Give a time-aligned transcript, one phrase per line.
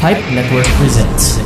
[0.00, 1.36] Pipe Network presents.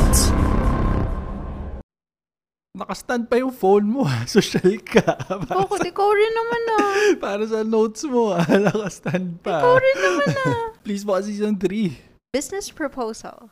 [2.71, 4.23] Nakastand pa yung phone mo, ha?
[4.31, 5.03] social ka.
[5.03, 5.91] Para, Bakit?
[5.91, 6.83] Ikaw rin naman ah.
[7.27, 8.47] para sa notes mo, ha?
[8.71, 9.59] nakastand pa.
[9.59, 10.55] Ikaw rin naman ah.
[10.87, 11.99] Please po season 3.
[12.31, 13.51] Business proposal.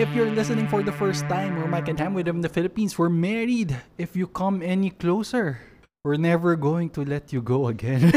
[0.00, 2.48] If you're listening for the first time, we're Mike and Ham with them in the
[2.48, 2.96] Philippines.
[2.96, 3.76] We're married.
[4.00, 5.60] If you come any closer,
[6.00, 8.08] we're never going to let you go again.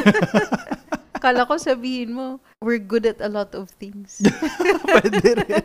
[1.28, 4.24] Kala ko sabihin mo, we're good at a lot of things.
[4.88, 5.60] Pwede rin.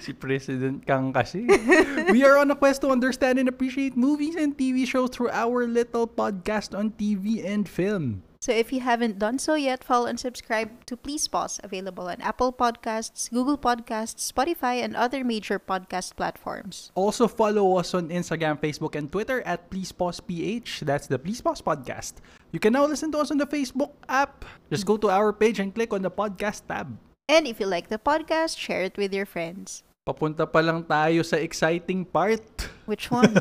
[0.00, 1.44] si President Kang kasi.
[2.16, 5.68] We are on a quest to understand and appreciate movies and TV shows through our
[5.68, 8.24] little podcast on TV and film.
[8.40, 12.22] So if you haven't done so yet, follow and subscribe to Please Pause, available on
[12.22, 16.92] Apple Podcasts, Google Podcasts, Spotify, and other major podcast platforms.
[16.94, 20.86] Also follow us on Instagram, Facebook, and Twitter at Please Pause PH.
[20.86, 22.22] That's the Please Pause Podcast.
[22.48, 24.48] You can now listen to us on the Facebook app.
[24.72, 26.96] Just go to our page and click on the podcast tab.
[27.28, 29.84] And if you like the podcast, share it with your friends.
[30.08, 32.40] Papunta pa lang tayo sa exciting part.
[32.88, 33.36] Which one?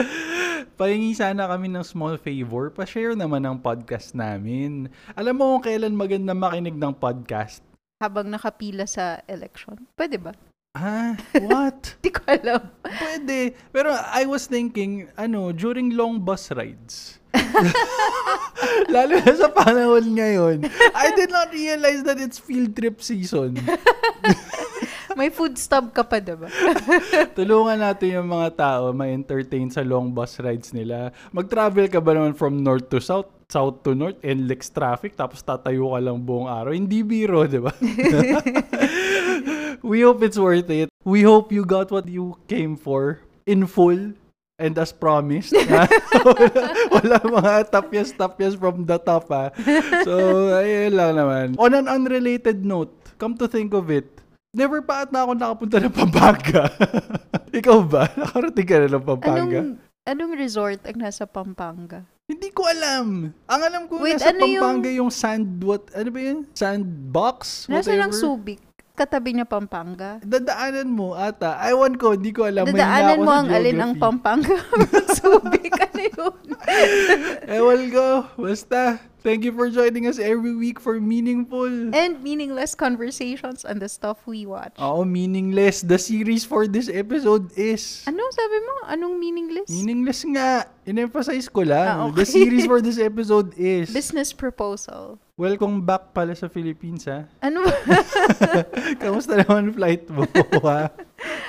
[0.80, 2.72] Pahingi sana kami ng small favor.
[2.72, 4.88] Pa-share naman ng podcast namin.
[5.12, 7.60] Alam mo kung kailan maganda makinig ng podcast?
[8.00, 9.76] Habang nakapila sa election.
[9.92, 10.32] Pwede ba?
[10.72, 11.92] Ah, what?
[12.04, 12.64] Di ko alam.
[12.80, 13.52] Pwede.
[13.76, 17.20] Pero I was thinking, ano, during long bus rides.
[18.94, 20.56] Lalo na sa panahon ngayon.
[20.92, 23.58] I did not realize that it's field trip season.
[25.18, 26.48] May food stub ka pa, diba?
[27.36, 31.12] Tulungan natin yung mga tao ma-entertain sa long bus rides nila.
[31.36, 33.28] Mag-travel ka ba naman from north to south?
[33.52, 36.72] South to north, NLEX traffic, tapos tatayo ka lang buong araw.
[36.72, 37.68] Hindi biro, di ba?
[39.84, 40.88] We hope it's worth it.
[41.04, 44.16] We hope you got what you came for in full
[44.62, 45.50] and as promised.
[45.66, 45.90] ha?
[46.22, 46.62] wala,
[46.94, 49.50] wala mga tapyas-tapyas from the top, ha?
[50.06, 50.14] So,
[50.54, 51.46] ayun lang naman.
[51.58, 54.06] On an unrelated note, come to think of it,
[54.54, 56.70] never pa at na ako nakapunta ng Pampanga.
[57.58, 58.06] Ikaw ba?
[58.14, 59.58] Nakarating ka na ng Pampanga?
[59.58, 59.70] Anong,
[60.06, 62.06] anong resort ang nasa Pampanga?
[62.22, 63.34] Hindi ko alam.
[63.34, 65.10] Ang alam ko Wait, nasa ano yung- Pampanga yung...
[65.10, 66.38] sand what ano ba yun?
[66.54, 67.66] Sandbox?
[67.66, 67.98] Nasa Whatever.
[67.98, 68.60] lang Subic.
[68.92, 70.20] Katabi niya Pampanga.
[70.20, 71.56] Dadaanan mo ata.
[71.64, 72.68] Ewan ko, hindi ko alam.
[72.68, 73.92] Dadaanan mo ang alin ang.
[73.96, 74.52] Pampanga.
[75.16, 76.44] Subic, ano yun?
[77.56, 78.06] Ewan ko.
[78.36, 79.00] Basta.
[79.22, 81.94] Thank you for joining us every week for Meaningful.
[81.94, 84.74] And meaningless conversations on the stuff we watch.
[84.82, 85.86] Oo, meaningless.
[85.86, 88.02] The series for this episode is...
[88.10, 88.74] Ano sabi mo?
[88.90, 89.70] Anong meaningless?
[89.70, 90.66] Meaningless nga.
[90.82, 91.86] In-emphasize ko lang.
[91.86, 92.18] Ah, okay.
[92.18, 93.94] The series for this episode is...
[93.94, 95.21] Business proposal.
[95.40, 97.24] Welcome back pala sa Philippines, ha?
[97.46, 97.72] Ano ba?
[99.00, 100.28] Kamusta naman flight mo,
[100.68, 100.92] ha?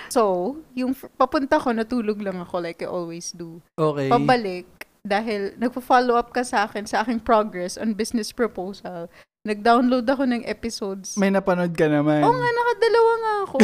[0.08, 3.60] so, yung f- papunta ko, natulog lang ako like I always do.
[3.76, 4.08] Okay.
[4.08, 9.12] Pabalik, dahil nagpo-follow up ka sa akin sa aking progress on business proposal.
[9.44, 11.20] Nag-download ako ng episodes.
[11.20, 12.24] May napanood ka naman.
[12.24, 13.60] Oo nga, nakadalawa nga ako.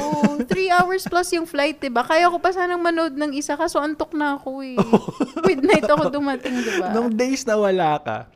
[0.52, 2.04] Three hours plus yung flight, diba?
[2.04, 4.76] Kaya ko pa sanang manood ng isa, kaso antok na ako eh.
[5.48, 6.92] Midnight ako dumating, diba?
[6.92, 8.28] Nung days na wala ka,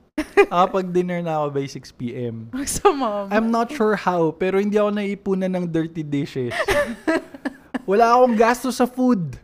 [0.54, 2.36] nakapag-dinner na ako by 6 p.m.
[2.70, 3.30] Sa mama.
[3.34, 6.54] I'm not sure how, pero hindi ako naipunan ng dirty dishes.
[7.90, 9.36] Wala akong gasto sa food.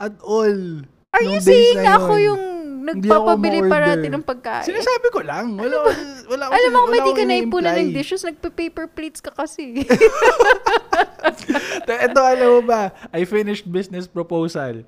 [0.00, 0.82] At all.
[1.14, 2.26] Are you saying na ako yun.
[2.26, 2.42] yung
[2.84, 3.70] nagpapabili ma-order.
[3.70, 4.66] parati ng pagkain?
[4.66, 5.54] Sinasabi ko lang.
[5.54, 5.76] Wala,
[6.26, 9.86] wala, ako Alam mo, kung hindi ka naipunan ng dishes, nagpa-paper plates ka kasi.
[12.08, 12.90] Ito, alam mo ba?
[13.14, 14.82] I finished business proposal.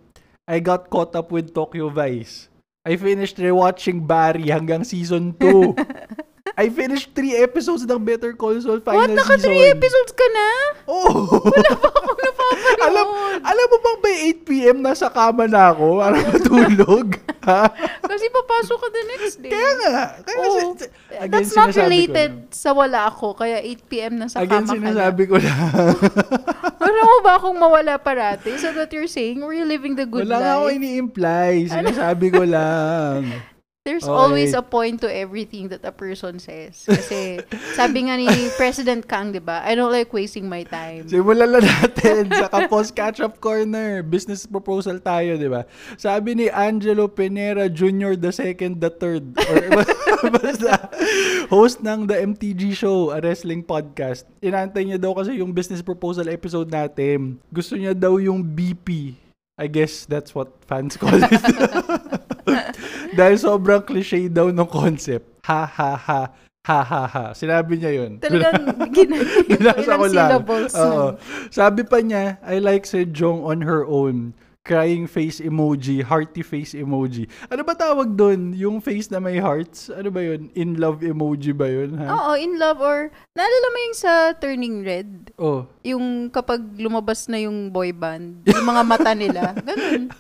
[0.49, 2.51] I got caught up with Tokyo Vice.
[2.87, 5.75] I finished rewatching Barry hanggang season 2.
[6.63, 9.11] I finished three episodes ng Better Call Saul final What?
[9.11, 9.51] Naka season.
[9.51, 10.47] three episodes ka na?
[10.87, 11.27] Oh!
[11.43, 12.79] Wala pa akong napapanood.
[12.87, 13.07] alam,
[13.43, 17.09] alam mo bang by 8pm nasa kama na ako para matulog?
[17.43, 17.63] ha?
[18.27, 19.53] Kasi papasok ka the next day.
[19.55, 19.95] Kaya nga.
[20.19, 20.75] Kaya Oo.
[20.75, 24.75] si- again, That's not related sa wala ako, kaya 8pm na sa Again, kama ka
[24.75, 24.83] na.
[24.83, 25.95] sinasabi ko lang.
[26.77, 28.59] Wala mo ba akong mawala parati?
[28.59, 30.77] So that you're saying, we're living the good Wala nga ako life.
[30.77, 31.53] ini-imply.
[31.71, 33.31] Sinasabi ko lang.
[33.87, 34.11] There's Okay.
[34.11, 36.83] always a point to everything that a person says.
[36.83, 37.39] Kasi
[37.79, 38.27] sabi nga ni
[38.59, 41.07] President Kang, di ba, I don't like wasting my time.
[41.07, 44.03] Simulan na natin sa Kapos Catch-Up Corner.
[44.03, 45.71] Business proposal tayo, di ba?
[45.95, 48.19] Sabi ni Angelo Pinera Jr.
[48.19, 49.39] the second, the third.
[49.39, 49.87] Or
[50.35, 50.91] basta,
[51.47, 54.27] host ng The MTG Show, a wrestling podcast.
[54.43, 57.39] Inantay niya daw kasi yung business proposal episode natin.
[57.55, 59.15] Gusto niya daw yung BP.
[59.55, 61.31] I guess that's what fans call it.
[63.19, 65.45] Dahil sobrang cliche daw ng concept.
[65.45, 66.21] Ha ha ha.
[66.67, 67.25] Ha ha ha.
[67.31, 68.19] Sinabi niya yun.
[68.19, 68.67] Talagang
[68.97, 70.43] gina- Binasa ko lang.
[70.75, 71.07] Oo.
[71.49, 74.35] Sabi pa niya, I like Sejong on her own.
[74.67, 77.31] Crying face emoji, hearty face emoji.
[77.47, 78.51] Ano ba tawag doon?
[78.59, 79.87] Yung face na may hearts?
[79.95, 80.51] Ano ba yun?
[80.59, 81.95] In love emoji ba yun?
[82.03, 82.11] Ha?
[82.11, 85.31] Oo, in love or naalala mo yung sa Turning Red?
[85.39, 85.71] Oh.
[85.87, 89.55] Yung kapag lumabas na yung boy band, yung mga mata nila.
[89.71, 90.11] Ganun.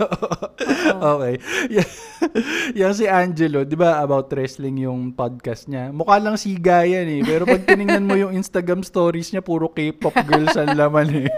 [1.18, 1.34] okay.
[1.74, 1.90] Yan,
[2.86, 5.90] yan si Angelo, di ba about wrestling yung podcast niya?
[5.90, 7.20] Mukha lang siga yan eh.
[7.26, 11.30] Pero pag tiningnan mo yung Instagram stories niya, puro K-pop girls ang laman eh.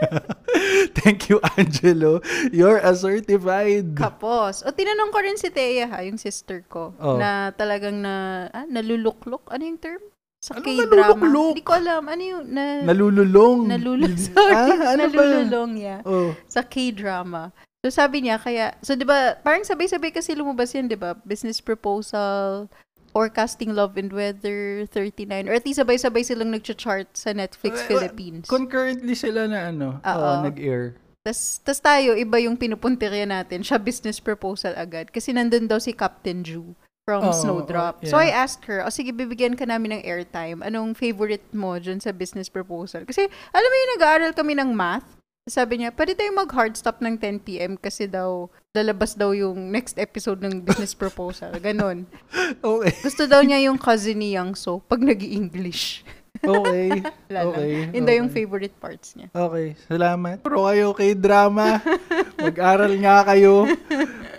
[0.98, 2.20] Thank you, Angelo.
[2.52, 3.86] You're a certified.
[3.94, 4.66] Kapos.
[4.66, 7.16] O tinanong ko rin si Thea ha, yung sister ko, Oh.
[7.16, 9.46] na talagang na, ah, naluluklok.
[9.48, 10.02] Ano yung term?
[10.38, 11.24] Sa Anong K-drama.
[11.50, 12.02] Hindi ko alam.
[12.06, 13.66] Ano yung, na, Nalululong.
[13.66, 14.14] nalululong.
[14.30, 14.54] Sorry.
[14.54, 15.18] Ah, ano ba?
[15.18, 16.00] nalululong, yeah.
[16.06, 16.30] Oh.
[16.46, 17.50] Sa K-drama.
[17.82, 21.14] So sabi niya, kaya, so di ba, parang sabay-sabay kasi lumabas yan, di ba?
[21.22, 22.66] Business proposal,
[23.14, 28.46] forecasting love and weather, 39, or at least sabay-sabay silang nag-chart sa Netflix eh, Philippines.
[28.46, 30.10] Concurrently sila na ano, Oo.
[30.10, 30.98] oo, nag-air.
[31.26, 33.60] Tas, tas tayo, iba yung pinupuntirya natin.
[33.60, 35.10] Siya business proposal agad.
[35.10, 36.72] Kasi nandun daw si Captain Ju
[37.08, 38.04] from Oo, Snowdrop.
[38.04, 38.44] oo, So I yeah.
[38.44, 40.60] asked her, o sige, bibigyan ka namin ng airtime.
[40.60, 43.08] Anong favorite mo dyan sa business proposal?
[43.08, 45.08] Kasi, alam mo yung nag-aaral kami ng math.
[45.48, 50.44] Sabi niya, pwede tayong mag-hard stop ng 10pm kasi daw, lalabas daw yung next episode
[50.44, 51.50] ng business proposal.
[51.56, 52.04] Ganon.
[52.60, 52.92] Okay.
[53.00, 56.04] Gusto daw niya yung cousin ni Yang So pag nag english
[56.42, 56.88] Okay.
[57.28, 57.92] Okay.
[57.92, 58.40] Yun daw yung okay.
[58.40, 59.28] favorite parts niya.
[59.36, 60.40] Okay, salamat.
[60.40, 61.76] Pro kayo kay drama.
[62.40, 63.68] Mag-aral nga kayo.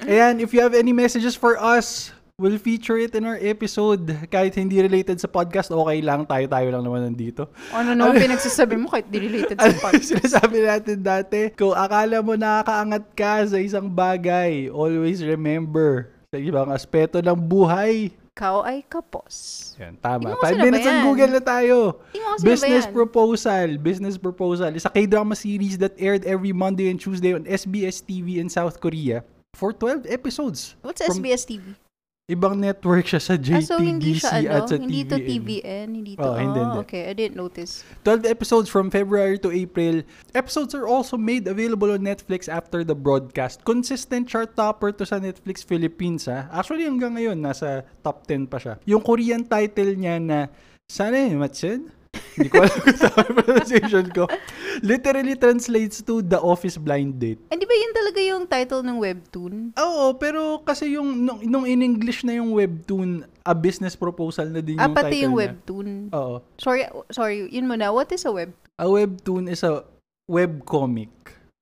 [0.09, 2.09] Ayan, if you have any messages for us,
[2.39, 4.09] we'll feature it in our episode.
[4.31, 6.25] Kahit hindi related sa podcast, okay lang.
[6.25, 7.51] Tayo-tayo lang naman nandito.
[7.75, 10.07] Ano naman pinagsasabi mo kahit di related sa Ano podcast?
[10.17, 11.41] sinasabi natin dati?
[11.53, 18.09] Kung akala mo nakakaangat ka sa isang bagay, always remember, sa ibang aspeto ng buhay,
[18.39, 19.35] Ikaw ay kapos.
[19.75, 20.31] yan, tama.
[20.39, 21.03] Five minutes on?
[21.11, 21.99] Google na tayo.
[22.39, 22.87] Business?
[22.87, 23.75] Proposal.
[23.75, 24.71] Business Proposal.
[24.79, 28.79] Is a K-drama series that aired every Monday and Tuesday on SBS TV in South
[28.79, 29.27] Korea
[29.59, 30.79] for 12 episodes.
[30.79, 31.75] What's From SBS TV?
[32.29, 34.53] Ibang network siya sa Ah, so hindi JTBC siya ano?
[34.53, 35.25] at sa Hindi to TVN.
[35.25, 35.87] TVN?
[35.97, 36.21] Hindi to...
[36.29, 36.77] Oh, hindi, hindi.
[36.85, 37.03] okay.
[37.09, 37.81] I didn't notice.
[38.05, 40.05] 12 episodes from February to April.
[40.37, 43.65] Episodes are also made available on Netflix after the broadcast.
[43.65, 46.45] Consistent chart topper to sa Netflix Philippines ha.
[46.53, 48.77] Actually hanggang ngayon nasa top 10 pa siya.
[48.85, 50.53] Yung Korean title niya na
[50.85, 51.98] Sana Matsun?
[52.35, 54.23] Hindi ko alam kung tama yung pronunciation ko.
[54.79, 57.39] Literally translates to The Office Blind Date.
[57.47, 59.53] Eh, di ba yun talaga yung title ng webtoon?
[59.75, 64.61] Oo, pero kasi yung nung, nung in English na yung webtoon, a business proposal na
[64.61, 65.41] din Ah, yung pati title yung niya.
[65.41, 65.87] webtoon.
[66.11, 66.35] Oo.
[66.55, 67.49] Sorry, sorry.
[67.49, 67.89] Yun muna.
[67.89, 68.53] What is a web?
[68.77, 69.83] A webtoon is a
[70.29, 71.09] webcomic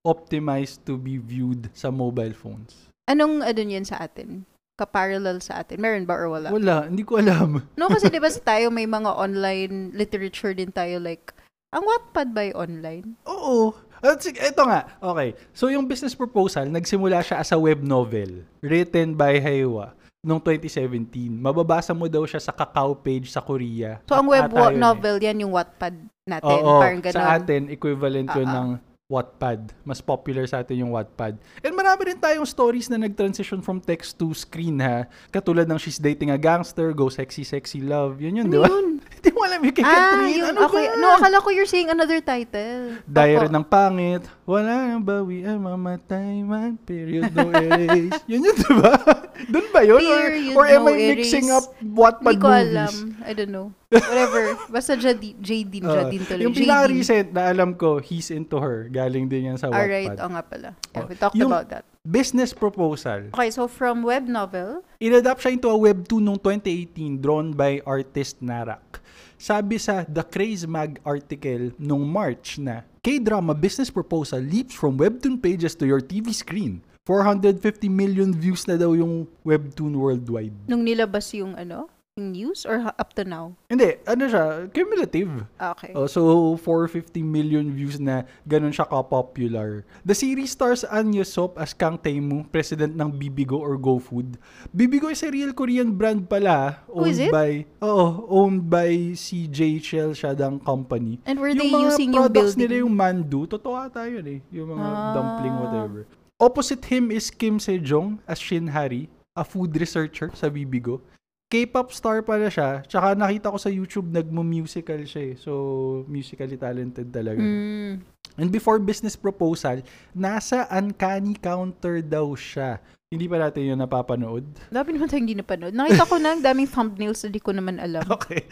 [0.04, 2.88] optimized to be viewed sa mobile phones.
[3.08, 4.44] Anong ano yun sa atin?
[4.78, 5.82] Ka-parallel sa atin?
[5.82, 6.54] Meron ba or wala?
[6.54, 7.66] Wala, hindi ko alam.
[7.74, 11.34] No, kasi di ba sa tayo may mga online literature din tayo like,
[11.74, 13.18] ang Wattpad ba online?
[13.26, 13.74] Oo.
[14.00, 14.86] At sige, ito nga.
[15.02, 15.34] Okay.
[15.58, 19.98] So yung business proposal, nagsimula siya as a web novel written by Heiwa
[20.28, 21.32] noong 2017.
[21.32, 24.04] Mababasa mo daw siya sa Kakao page sa Korea.
[24.12, 24.76] So, ang web eh.
[24.76, 25.96] novel, yan yung Wattpad
[26.28, 26.60] natin.
[26.60, 27.16] Oo, Parang ganun.
[27.16, 28.56] sa atin, equivalent yun ah.
[28.60, 28.68] ng
[29.08, 29.72] Wattpad.
[29.88, 31.40] Mas popular sa atin yung Wattpad.
[31.64, 35.08] And marami rin tayong stories na nag-transition from text to screen ha.
[35.32, 38.20] Katulad ng She's Dating a Gangster, Go Sexy Sexy Love.
[38.20, 38.68] Yun yun, Ano di ba?
[38.68, 38.88] yun?
[39.18, 40.86] Hindi mo alam yung kay Ah, yung, Ano okay.
[40.92, 41.00] ba?
[41.00, 43.00] No, akala ko you're saying another title.
[43.08, 48.12] Diary ng pangit, wala nang bawi ang mamatay man, period no erase.
[48.28, 48.92] yun yun, di ba?
[49.56, 50.04] Doon ba yun?
[50.04, 51.56] Or, Period, or am no I mixing erase.
[51.56, 52.68] up Wattpad Hindi ko movies?
[52.68, 52.94] alam.
[53.24, 53.68] I don't know.
[53.88, 54.60] Whatever.
[54.68, 56.44] Basta Jadin, Jadin, Uh, Jadin tuloy.
[56.44, 58.92] yung pinaka-recent na alam ko, He's Into Her.
[58.92, 60.28] Galing din yan sa Alright, Wattpad.
[60.28, 60.70] o nga pala.
[60.92, 61.08] Yeah, Oh.
[61.08, 61.88] we talked Yung- about that.
[62.04, 63.32] Business proposal.
[63.32, 68.40] Okay, so from web novel, Inadapt siya into a webtoon noong 2018 drawn by artist
[68.40, 69.00] Narak.
[69.36, 75.38] Sabi sa The Craze Mag article nung March na K-drama business proposal leaps from webtoon
[75.38, 76.84] pages to your TV screen.
[77.04, 80.52] 450 million views na daw yung webtoon worldwide.
[80.68, 83.54] nung nilabas yung ano, news or up to now?
[83.70, 84.44] Hindi, ano siya,
[84.74, 85.46] cumulative.
[85.56, 85.94] Okay.
[85.94, 89.86] Oh, so, 450 million views na ganun siya ka-popular.
[90.04, 94.36] The series stars An Yusop as Kang Taemu, president ng Bibigo or GoFood.
[94.70, 96.82] Bibigo is a real Korean brand pala.
[96.90, 97.32] Oh, is Owned it?
[97.32, 97.50] by,
[97.82, 101.22] oo, owned by CJ Shell Shadang Company.
[101.24, 102.60] And were they yung using yung products building?
[102.66, 104.40] nila yung mandu, totoo ata yun eh.
[104.52, 105.14] Yung mga Ah.
[105.14, 106.00] dumpling, whatever.
[106.38, 111.02] Opposite him is Kim Sejong as Shin Hari, a food researcher sa Bibigo.
[111.48, 112.84] K-pop star pala siya.
[112.84, 115.34] Tsaka nakita ko sa YouTube nagmo-musical siya eh.
[115.40, 117.40] So, musically talented talaga.
[117.40, 118.04] Mm.
[118.38, 119.80] And before business proposal,
[120.12, 122.84] nasa uncanny counter daw siya.
[123.08, 124.44] Hindi pa natin yun napapanood.
[124.68, 125.72] Dami naman tayong hindi napanood.
[125.72, 128.04] Nakita ko na ang daming thumbnails na di ko naman alam.
[128.18, 128.44] Okay.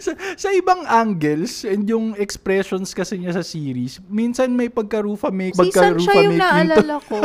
[0.00, 5.52] Sa, sa ibang angles and yung expressions kasi niya sa series, minsan may pagka-rufa make,
[5.52, 7.16] Si pagka-rufa Sunshine yung making to- naalala ko.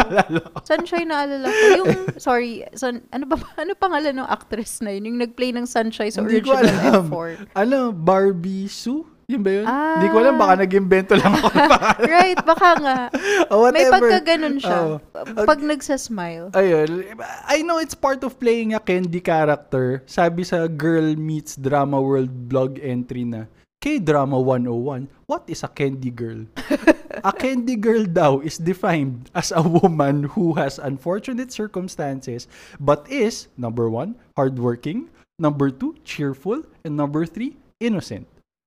[0.68, 1.64] Sunshine naalala ko.
[1.80, 5.16] Yung, sorry, sun, ano ba, ano pangalan ng actress na yun?
[5.16, 7.08] Yung nag-play ng Sunshine sa Hindi original alam.
[7.08, 7.56] F4.
[7.56, 9.08] Ano, Barbie Sue?
[9.32, 9.66] Yun ba yun?
[9.66, 9.96] Ah.
[9.98, 11.48] Hindi ko alam, baka nag-invento lang ako.
[12.14, 12.98] Right, baka nga.
[13.54, 14.10] Oh, May whatever.
[14.10, 14.80] pagka-ganon siya.
[15.00, 15.46] Oo.
[15.46, 16.52] Pag nagsasmile.
[16.58, 17.06] Ayun.
[17.48, 20.02] I know it's part of playing a candy character.
[20.10, 23.46] Sabi sa Girl Meets Drama World blog entry na,
[23.84, 26.48] K-Drama 101, what is a candy girl?
[27.28, 32.48] a candy girl daw is defined as a woman who has unfortunate circumstances
[32.80, 38.24] but is, number one, hardworking, number two, cheerful, and number three, innocent.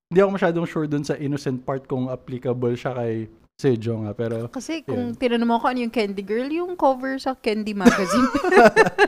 [0.06, 4.46] Hindi ako masyadong sure dun sa innocent part kung applicable siya kay Sejo nga, pero
[4.52, 8.28] Kasi kung tinanong mo ko ano yung Candy Girl, yung cover sa Candy Magazine.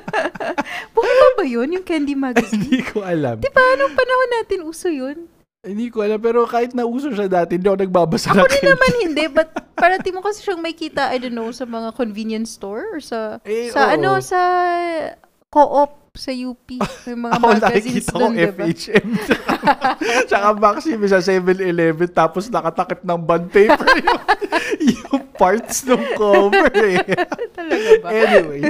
[0.97, 2.65] Buhay ba yun, yung Candy Magazine?
[2.65, 3.39] hindi ko alam.
[3.39, 5.29] Di ba, anong panahon natin uso yun?
[5.61, 8.73] Hindi ko alam, pero kahit nauso siya dati, hindi ako nagbabasa Ako din candy.
[8.73, 12.57] naman hindi, but parating mo kasi siyang may kita, I don't know, sa mga convenience
[12.57, 13.95] store or sa, Eh, sa oo.
[13.95, 14.41] ano, sa
[15.47, 16.67] co-op sa UP.
[17.07, 18.51] May mga Ako magazines doon, diba?
[18.67, 19.07] FHM.
[20.29, 24.21] Tsaka Maxim sa 7-Eleven tapos nakatakip ng bond paper yung,
[24.83, 26.99] yung parts ng cover eh.
[27.53, 28.09] Talaga ba?
[28.11, 28.63] anyway,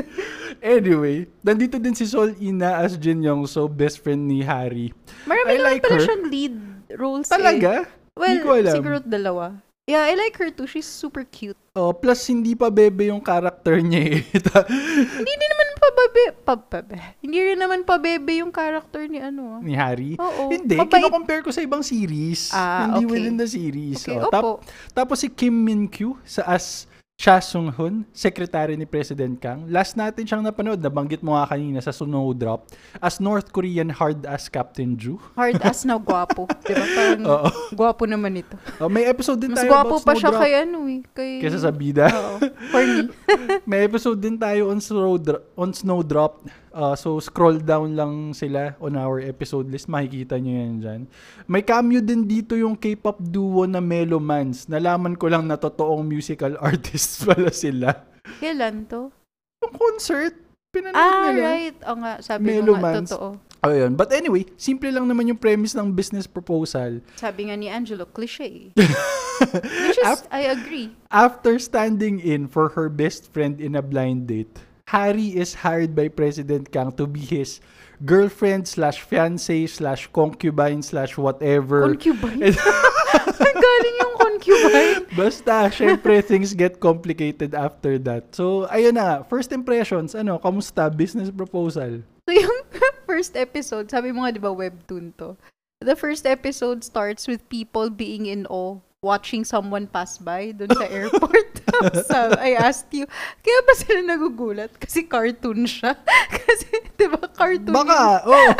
[0.60, 4.92] anyway, nandito din si Sol Ina as Jin Young So, best friend ni Harry.
[5.24, 6.04] Marami I like pala her.
[6.04, 6.54] siyang lead
[6.94, 7.82] roles Talaga?
[7.82, 7.96] eh.
[8.12, 8.74] Well, Hindi ko alam.
[8.74, 9.44] siguro dalawa.
[9.88, 10.68] Yeah, I like her too.
[10.68, 11.56] She's super cute.
[11.72, 14.20] Oh, plus hindi pa bebe yung character niya eh.
[14.20, 16.24] Hindi din naman pa bebe.
[16.40, 16.96] Pa, pabe.
[17.18, 19.56] Hindi rin naman pa bebe yung character ni ano.
[19.56, 19.60] ah.
[19.60, 20.14] ni Harry.
[20.16, 20.48] Oo.
[20.48, 20.92] Hindi, Mabait.
[20.92, 22.50] kino-compare ko sa ibang series.
[22.50, 23.12] Ah, Hindi okay.
[23.14, 24.00] within the series.
[24.00, 24.52] Okay, Oh, opo.
[24.92, 26.84] tapos si Kim Min Kyu sa as
[27.18, 29.66] Cha Sung Hun, secretary ni President Kang.
[29.66, 32.70] Last natin siyang napanood, nabanggit mo nga kanina sa Snowdrop,
[33.02, 35.18] as North Korean hard-ass Captain Ju.
[35.34, 36.46] Hard as na gwapo.
[36.62, 36.86] Diba?
[36.94, 37.48] Parang Oo.
[37.74, 38.54] gwapo naman ito.
[38.78, 40.42] Oh, may episode din Mas tayo gwapo about pa siya Snowdrop.
[40.46, 41.00] kay ano eh.
[41.10, 41.30] Kay...
[41.42, 42.06] Kesa sa bida.
[42.06, 42.38] Oo.
[42.70, 43.10] Horny.
[43.74, 46.46] may episode din tayo on, Snowdrop, on Snowdrop.
[46.78, 49.90] Uh, so, scroll down lang sila on our episode list.
[49.90, 51.00] Makikita nyo yan dyan.
[51.44, 54.70] May cameo din dito yung K-pop duo na Melomans.
[54.70, 58.06] Nalaman ko lang na totoong musical artists pala sila.
[58.38, 59.10] Kailan to?
[59.58, 60.38] Yung concert,
[60.70, 61.42] pinanood Ah, nila.
[61.44, 61.78] right.
[61.82, 63.10] O nga, sabi mo nga, Melomans.
[63.10, 63.28] totoo.
[63.58, 63.98] Oh, yun.
[63.98, 67.02] But anyway, simple lang naman yung premise ng business proposal.
[67.18, 68.70] Sabi nga ni Angelo, cliche.
[69.82, 70.94] Which is, Ap- I agree.
[71.10, 76.08] After standing in for her best friend in a blind date, Harry is hired by
[76.08, 77.60] President Kang to be his
[78.08, 81.92] girlfriend slash fiancé slash concubine slash whatever.
[81.92, 82.56] Concubine?
[83.68, 85.04] Galing yung concubine.
[85.18, 88.32] Basta, syempre, things get complicated after that.
[88.32, 89.28] So, ayun na.
[89.28, 90.88] First impressions, ano, kamusta?
[90.88, 92.00] Business proposal.
[92.24, 92.60] So yung
[93.08, 95.36] first episode, sabi mo nga di ba webtoon to?
[95.84, 100.86] The first episode starts with people being in awe watching someone pass by dun sa
[100.90, 101.62] airport.
[102.10, 103.06] so, I asked you,
[103.46, 104.74] kaya ba sila nagugulat?
[104.74, 105.94] Kasi cartoon siya.
[106.34, 107.74] Kasi, di ba, cartoon.
[107.74, 108.50] Baka, oh.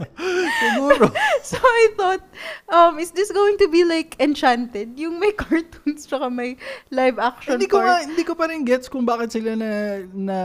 [0.58, 1.12] Siguro.
[1.44, 2.24] So I thought,
[2.72, 4.98] um, is this going to be like Enchanted?
[4.98, 6.56] Yung may cartoons tsaka may
[6.88, 8.08] live action hindi ko nga, part.
[8.08, 10.36] hindi ko pa rin gets kung bakit sila na na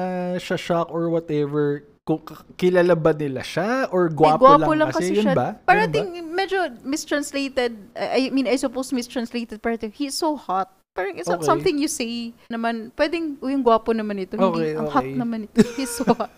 [0.43, 1.87] shock or whatever.
[2.05, 2.21] Kung
[2.53, 5.33] kilala ba nila siya or gwapo, Eh, lang, kasi, yun siya.
[5.33, 5.47] ba?
[5.65, 7.73] Parating medyo mistranslated.
[7.97, 9.89] I mean, I suppose mistranslated parating.
[9.89, 10.69] He's so hot.
[10.93, 11.49] Parang it's not Okay.
[11.49, 12.93] something you say naman.
[12.93, 14.37] Pwedeng, yung gwapo naman ito.
[14.37, 15.17] Okay, Hindi, ang hot okay.
[15.17, 15.59] naman ito.
[15.81, 16.31] He's so hot.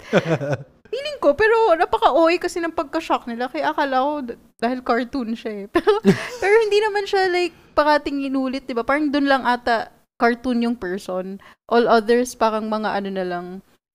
[0.89, 3.51] Feeling ko, pero napaka-OA kasi ng pagka-shock nila.
[3.51, 4.11] Kaya akala ko,
[4.57, 5.65] dahil cartoon siya eh.
[5.75, 5.99] Pero,
[6.41, 8.81] pero hindi naman siya like, parating inulit, di ba?
[8.81, 11.37] Parang dun lang ata, cartoon yung person.
[11.69, 13.45] All others, parang mga ano na lang,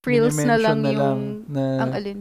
[0.02, 2.20] frills na lang na yung, lang na, ang alin.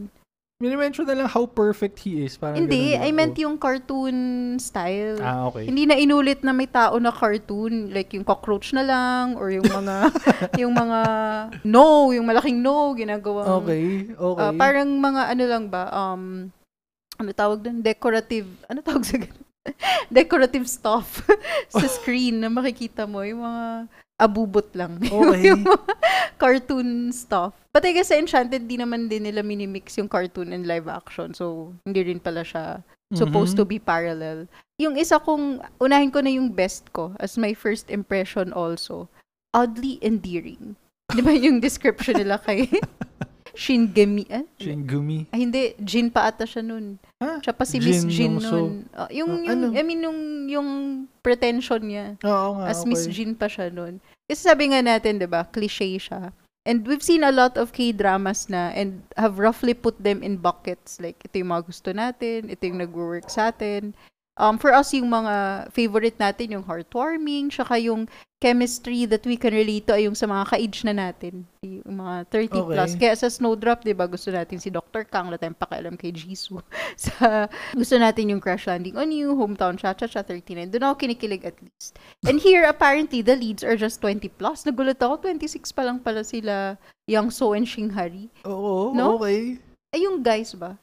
[0.62, 2.38] minimension na lang how perfect he is.
[2.38, 4.16] Parang Hindi, I meant yung cartoon
[4.62, 5.18] style.
[5.18, 5.66] Ah, okay.
[5.66, 9.66] Hindi na inulit na may tao na cartoon, like yung cockroach na lang, or yung
[9.66, 9.96] mga,
[10.62, 11.00] yung mga
[11.66, 14.42] no, yung malaking no, ginagawang, Okay, okay.
[14.46, 16.54] ah, parang mga ano lang ba, um,
[17.18, 17.82] ano tawag doon?
[17.82, 19.46] Decorative, ano tawag sa ganun?
[20.14, 21.26] Decorative stuff
[21.74, 23.90] sa screen na makikita mo, yung mga
[24.22, 25.02] abubot lang.
[25.10, 25.50] Okay.
[25.50, 25.66] yung
[26.38, 27.58] cartoon stuff.
[27.74, 31.34] But I guess sa Enchanted, di naman din nila minimix yung cartoon and live action.
[31.34, 33.70] So, hindi rin pala siya supposed to Mhm.
[33.70, 34.48] be parallel.
[34.80, 39.10] Yung isa kong, unahin ko na yung best ko as my first impression also.
[39.52, 40.80] Oddly endearing.
[41.12, 42.72] Di ba yung description nila kay
[43.54, 44.24] Shingemi?
[44.32, 44.44] Eh?
[44.60, 45.28] Shingumi.
[45.32, 45.76] Ay, hindi.
[45.80, 46.96] Jin pa ata siya nun.
[47.20, 47.44] Ha?
[47.44, 48.56] Siya pa si Miss Jin Jin Yong-so.
[48.56, 48.74] nun.
[48.96, 49.66] Ah, yung, Ah, yung, ano?
[49.76, 50.70] I mean, yung, yung
[51.22, 52.16] pretension niya.
[52.24, 52.90] Oo nga, As okay.
[52.90, 54.00] Miss Jin pa siya nun.
[54.26, 56.32] Kasi sabi nga natin, di ba, cliche siya.
[56.62, 61.02] And we've seen a lot of K-dramas na and have roughly put them in buckets.
[61.02, 63.98] Like, ito yung mga gusto natin, ito yung nag-work sa atin.
[64.40, 68.08] Um, for us, yung mga favorite natin, yung heartwarming, tsaka yung
[68.42, 71.46] chemistry that we can relate to ay yung sa mga ka-age na natin.
[71.62, 72.64] Yung mga 30 Okay.
[72.74, 72.92] plus.
[72.98, 75.06] Kaya sa Snowdrop, di ba, gusto natin si Dr.
[75.06, 76.64] Kang, wala tayong pakialam kay Jisoo.
[76.98, 77.46] sa,
[77.76, 80.74] gusto natin yung Crash Landing on You, Hometown Cha-Cha-Cha 39.
[80.74, 82.00] Doon ako kinikilig at least.
[82.26, 84.64] And here, apparently, the leads are just 20 plus.
[84.66, 88.32] Nagulat ako, 26 pa lang pala sila Yang So and Shinghari.
[88.48, 89.20] Oo, No?
[89.22, 89.60] okay.
[89.94, 90.80] Ay, yung guys ba?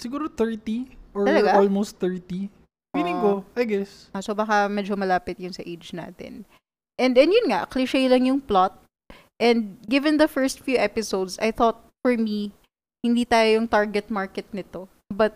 [0.00, 1.54] Siguro 30 or Talaga?
[1.56, 2.50] almost 30.
[2.94, 4.06] Feeling ko, I guess.
[4.14, 6.46] Ah, so baka medyo malapit yun sa age natin.
[6.94, 8.78] And, and yun nga, cliche lang yung plot.
[9.42, 12.54] And given the first few episodes, I thought for me,
[13.02, 14.86] hindi tayo yung target market nito.
[15.10, 15.34] But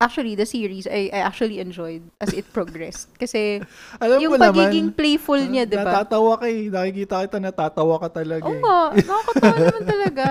[0.00, 3.12] actually, the series, I, I actually enjoyed as it progressed.
[3.20, 3.60] Kasi
[4.00, 5.92] Alam yung ko naman, pagiging playful niya, di ba?
[5.92, 6.72] Natatawa ka eh.
[6.72, 8.60] Nakikita kita, natatawa ka talaga Oo eh.
[8.64, 8.80] nga,
[9.12, 10.24] nakakatawa naman talaga.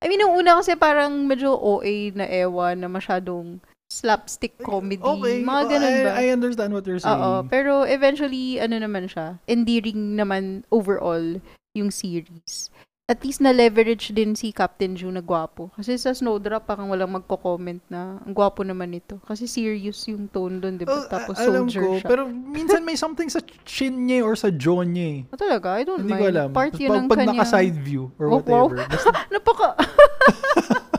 [0.00, 3.58] I mean, nung una kasi parang medyo OA na ewan na masyadong
[3.90, 5.02] slapstick comedy.
[5.02, 5.42] Okay.
[5.42, 6.10] Mga ganun I, ba?
[6.14, 7.18] I understand what you're saying.
[7.18, 11.42] Oo, pero eventually, ano naman siya, endearing naman overall
[11.74, 12.70] yung series.
[13.10, 15.74] At least na-leverage din si Captain June na gwapo.
[15.74, 19.18] Kasi sa Snowdrop, parang walang magko-comment na, ang gwapo naman ito.
[19.26, 20.94] Kasi serious yung tone doon, di ba?
[20.94, 22.06] Oh, Tapos alam soldier ko, siya.
[22.06, 25.34] pero minsan may something sa chin niya or sa jaw niya eh.
[25.34, 25.74] Oh, talaga?
[25.74, 26.22] I don't Hindi mind.
[26.22, 26.48] ko alam.
[26.54, 27.34] Part yun pag, ng pag kanyang...
[27.42, 28.70] naka-side view or Oh, wow.
[28.70, 28.78] whatever.
[28.94, 29.68] Basta, Napaka...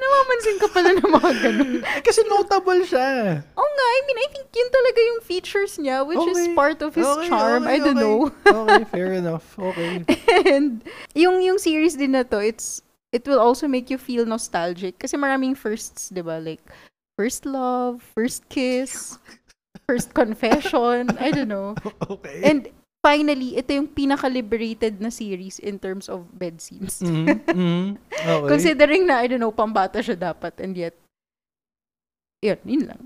[0.00, 1.74] Namamansin ka pala ng mga ganun.
[2.00, 3.40] kasi notable siya.
[3.44, 6.54] Oo nga, I mean, I think yun talaga yung features niya, which is Okay.
[6.54, 7.64] part of his Okay, charm.
[7.64, 8.04] okay, I don't okay.
[8.04, 8.18] know.
[8.46, 9.46] okay, fair enough.
[9.58, 10.04] Okay.
[10.54, 10.80] And
[11.12, 15.18] yung yung series din na to, it's it will also make you feel nostalgic kasi
[15.18, 16.38] maraming firsts, 'di ba?
[16.38, 16.62] Like
[17.18, 19.18] first love, first kiss,
[19.84, 21.74] first confession, I don't know.
[22.10, 22.40] Okay.
[22.42, 27.00] And finally, ito yung pinaka-liberated na series in terms of bed scenes.
[27.00, 27.86] Mhm, mhm.
[28.12, 28.48] Okay.
[28.48, 30.94] Considering na, I don't know, pambata siya dapat and yet,
[32.44, 33.02] yun, yun lang.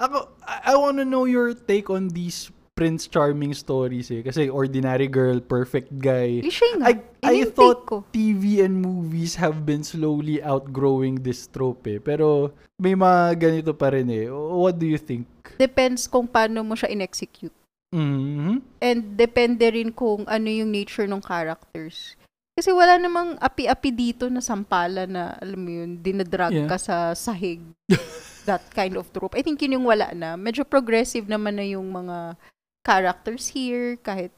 [0.00, 4.22] Ako, I, I wanna know your take on these Prince Charming stories eh.
[4.22, 6.38] Kasi ordinary girl, perfect guy.
[6.38, 6.94] Cliche nga.
[6.94, 8.06] I, I thought ko.
[8.14, 11.98] TV and movies have been slowly outgrowing this trope eh.
[11.98, 14.30] Pero may mga ganito pa rin eh.
[14.30, 15.26] What do you think?
[15.58, 17.57] Depends kung paano mo siya in-execute.
[17.94, 18.60] Mhm.
[18.84, 22.14] And depende rin kung ano yung nature ng characters.
[22.58, 26.66] Kasi wala namang api-api dito na sampala na, alam mo yun, dinadrag Yeah.
[26.66, 27.62] ka sa sahig.
[28.50, 29.38] That kind of trope.
[29.38, 30.34] I think yun yung wala na.
[30.34, 32.34] Medyo progressive naman na yung mga
[32.82, 33.94] characters here.
[34.02, 34.34] Kahit,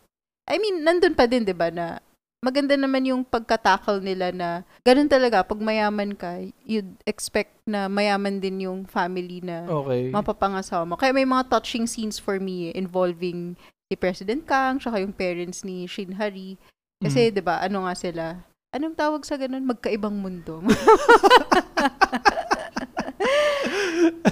[0.51, 2.03] I mean, nandun pa din, di ba, na
[2.41, 8.41] maganda naman yung pagkatakal nila na ganun talaga, pag mayaman ka, you'd expect na mayaman
[8.41, 10.09] din yung family na Okay.
[10.09, 10.97] mapapangasawa mo.
[10.97, 13.61] Kaya may mga touching scenes for me eh, involving
[13.93, 16.57] si President Kang, tsaka yung parents ni Shin Hari.
[17.01, 17.33] Kasi, Mm.
[17.37, 18.25] di ba, ano nga sila?
[18.73, 19.69] Anong tawag sa ganun?
[19.69, 20.65] Magkaibang mundo.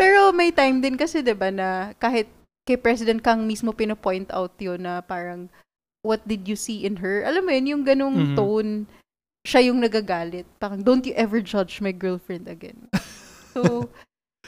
[0.01, 2.29] Pero may time din kasi, di ba, na kahit
[2.65, 5.49] kay President Kang mismo pinopoint out yun na parang,
[6.03, 7.23] what did you see in her?
[7.23, 8.37] Alam mo yun, yung ganung Mhm.
[8.37, 8.73] tone,
[9.43, 10.47] siya yung nagagalit.
[10.59, 12.89] Parang, don't you ever judge my girlfriend again.
[13.59, 13.91] So,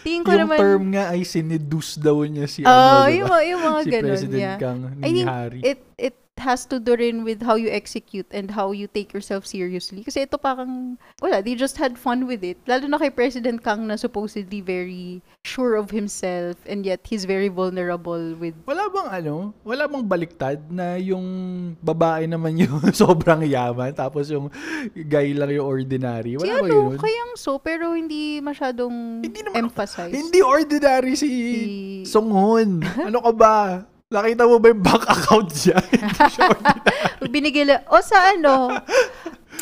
[0.06, 3.10] tingin ko yung naman, term nga ay sineduce daw niya si Oo, ano, diba?
[3.10, 4.58] yung, yung mga si ganun, President yeah.
[4.60, 5.60] Kang I ni think Harry.
[5.66, 9.44] it it has to do rin with how you execute and how you take yourself
[9.44, 10.02] seriously.
[10.02, 12.56] Kasi ito parang, wala, they just had fun with it.
[12.64, 17.48] Lalo na kay President Kang na supposedly very sure of himself and yet he's very
[17.48, 19.56] vulnerable with Wala bang ano?
[19.62, 21.24] Wala bang baliktad na yung
[21.78, 24.52] babae naman yung sobrang yaman tapos yung
[25.06, 26.36] guy lang yung ordinary?
[26.36, 26.98] si Wala ba ano, yun?
[27.00, 30.12] kayang so, pero hindi masyadong Hindi naman- emphasize.
[30.12, 32.80] Hindi ordinary si Si- Songhon.
[33.00, 33.56] ano ka ba?
[34.10, 35.78] Nakita mo ba yung bank account niya?
[37.30, 38.74] Binigay lang, o sa ano,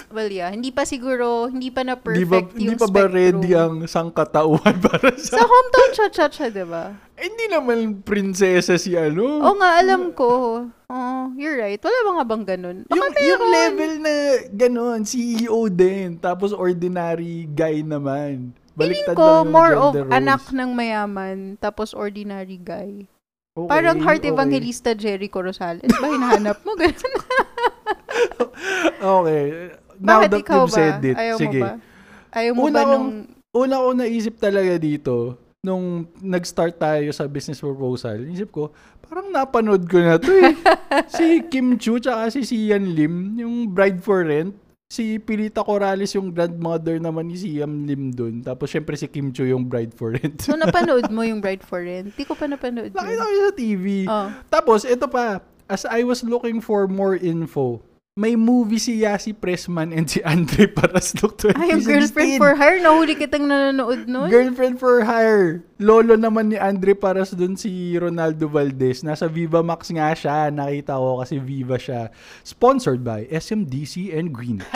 [0.09, 3.05] well yeah, hindi pa siguro, hindi pa na Hindi ba, perfect hindi yung pa ba
[3.05, 3.13] spectrum.
[3.13, 5.45] ready ang sangkatauhan para Sa sa...
[5.45, 6.97] hometown cha-cha-cha, diba?
[7.21, 9.45] Eh, hindi naman prinsesa si ano.
[9.45, 10.65] Oo nga, alam ko.
[10.89, 11.77] Oh, you're right.
[11.85, 12.79] Wala ba nga bang ganun?
[12.89, 13.53] Baka yung, yung meron.
[13.53, 14.13] level na
[14.49, 18.57] gano'n, CEO din, tapos ordinary guy naman.
[18.73, 20.09] Baliktad ko, lang yung more of roles.
[20.09, 23.05] anak ng mayaman, tapos ordinary guy.
[23.59, 24.31] Okay, Parang heart okay.
[24.31, 25.83] evangelista Jericho Rosales.
[25.99, 26.79] Ba hinahanap mo?
[26.79, 27.13] Ganun.
[28.99, 29.43] Okay.
[29.99, 30.79] Now Bakit that you've ba?
[30.79, 31.59] said it, Ayaw sige.
[31.59, 31.73] mo ba?
[32.35, 33.07] Ayaw mo Una ba nung...
[33.55, 38.71] Una ko naisip talaga dito, nung nag-start tayo sa business proposal, isip ko,
[39.03, 40.55] parang napanood ko na to eh.
[41.19, 44.55] si Kim Chu tsaka si Sian Lim, yung Bride for Rent.
[44.89, 48.41] Si Pilita Corrales yung grandmother naman ni Siam Lim dun.
[48.41, 50.41] Tapos syempre si Kim Cho yung bride for rent.
[50.41, 52.17] So, napanood mo yung Bride for Rent?
[52.17, 54.09] Di ko pa napanood Nakita ko sa TV.
[54.09, 54.29] Oh.
[54.49, 57.85] Tapos, ito pa, as I was looking for more info,
[58.19, 61.55] may movie si Yasi Pressman and si Andre Parasdok 2016.
[61.55, 64.27] Ay, yung girlfriend for hire, nahuli kitang nanonood nun.
[64.27, 65.63] Girlfriend for hire.
[65.79, 69.07] Lolo naman ni Andre Paras dun si Ronaldo Valdez.
[69.07, 70.51] Nasa Viva Max nga siya.
[70.51, 72.11] Nakita ko kasi Viva siya.
[72.43, 74.67] Sponsored by SMDC and Greenwich.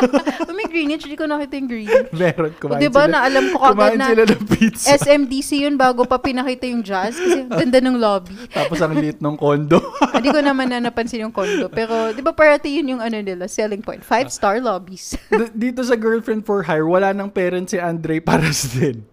[0.58, 2.10] may Greenwich, di ko nakita yung Greenwich.
[2.16, 3.12] Meron, O, kumain diba, sila.
[3.12, 4.86] na alam ko kagad na sila ng pizza.
[4.96, 8.34] SMDC yun bago pa pinakita yung jazz kasi ganda ng lobby.
[8.48, 9.78] Tapos ang liit ng kondo.
[10.16, 11.68] Hindi ko naman na napansin yung condo.
[11.68, 14.00] Pero, di ba parati yun yung ano nila, selling point.
[14.00, 15.12] Five-star lobbies.
[15.28, 19.04] D- dito sa Girlfriend for Hire, wala nang parents si Andre Paras din.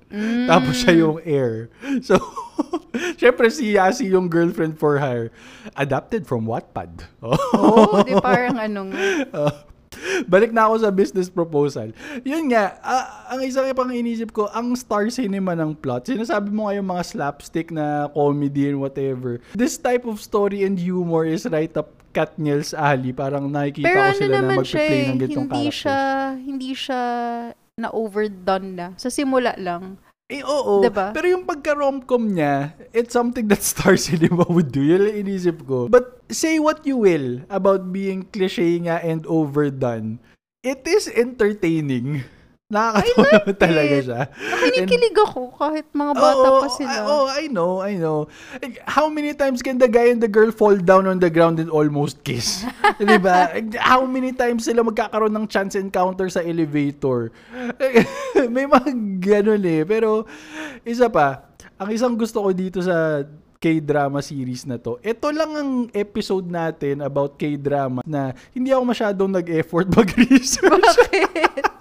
[0.48, 1.74] Tapos siya yung heir.
[2.06, 2.16] So,
[3.22, 5.34] syempre si Yasi yung Girlfriend for Hire.
[5.76, 7.10] Adapted from Wattpad.
[7.26, 7.36] Oh.
[7.58, 8.94] Oo, di parang anong...
[9.34, 9.52] Uh,
[10.32, 11.92] balik na ako sa business proposal.
[12.24, 16.12] Yun nga, ah, ang isang pang inisip ko, ang star cinema ng plot.
[16.12, 19.42] Sinasabi mo nga yung mga slapstick na comedy and whatever.
[19.56, 23.12] This type of story and humor is right up Katniel's alley.
[23.12, 25.80] Parang nakikita Pero ko ano sila na naman magpe-play eh, ng gitong hindi characters.
[25.84, 26.00] siya,
[26.40, 27.02] hindi siya
[27.76, 28.88] na overdone na.
[28.96, 30.00] Sa simula lang.
[30.32, 30.82] Eh, oo.
[30.82, 31.14] Diba?
[31.14, 34.82] Pero yung pagka-romcom niya, it's something that Star Cinema would do.
[34.82, 35.86] Yun lang inisip ko.
[35.92, 40.18] But say what you will about being cliche nga and overdone.
[40.66, 42.26] It is entertaining.
[42.66, 44.22] Nakakatawa naman talaga siya.
[44.34, 46.98] Nakinikilig ako kahit mga bata Oo, pa sila.
[46.98, 48.26] I- Oh, I know, I know.
[48.58, 51.62] Like, How many times can the guy and the girl fall down on the ground
[51.62, 52.66] and almost kiss?
[52.98, 53.54] Di ba?
[53.78, 57.30] How many times sila magkakaroon ng chance encounter sa elevator?
[58.56, 58.90] May mga
[59.22, 59.86] ganun eh.
[59.86, 60.26] Pero,
[60.82, 61.46] isa pa,
[61.78, 63.22] ang isang gusto ko dito sa
[63.56, 64.98] K-drama series na to.
[65.02, 70.82] Ito lang ang episode natin about K-drama na hindi ako masyadong nag-effort mag-research.
[70.82, 71.62] Bakit?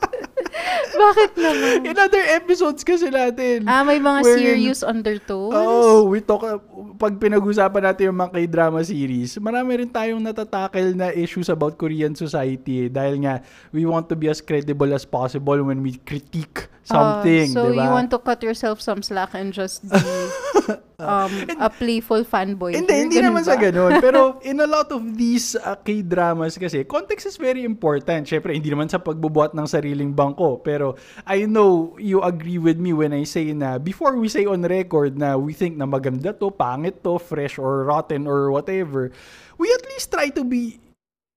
[1.05, 1.75] Bakit naman?
[1.87, 3.69] In other episodes kasi natin.
[3.69, 5.55] Ah, may mga Wherein- serious undertones?
[5.55, 6.45] Oh, we talk,
[6.97, 12.15] pag pinag-usapan natin yung mga K-drama series, marami rin tayong natatakel na issues about Korean
[12.17, 16.69] society eh, dahil nga, we want to be as credible as possible when we critique
[16.85, 17.83] something, Ah, so di ba?
[17.83, 19.99] you want to cut yourself some slack and just be
[21.01, 22.77] um, a playful fanboy.
[22.77, 23.49] Hindi, hindi Ganun naman ba?
[23.49, 23.93] sa ganun.
[24.05, 28.29] Pero in a lot of these uh, K-dramas kasi, context is very important.
[28.29, 30.61] Siyempre, hindi naman sa pagbubuhat ng sariling bangko.
[30.61, 30.95] Pero
[31.25, 35.17] I know you agree with me when I say na before we say on record
[35.17, 39.09] na we think na maganda to, pangit to, fresh or rotten or whatever,
[39.57, 40.79] we at least try to be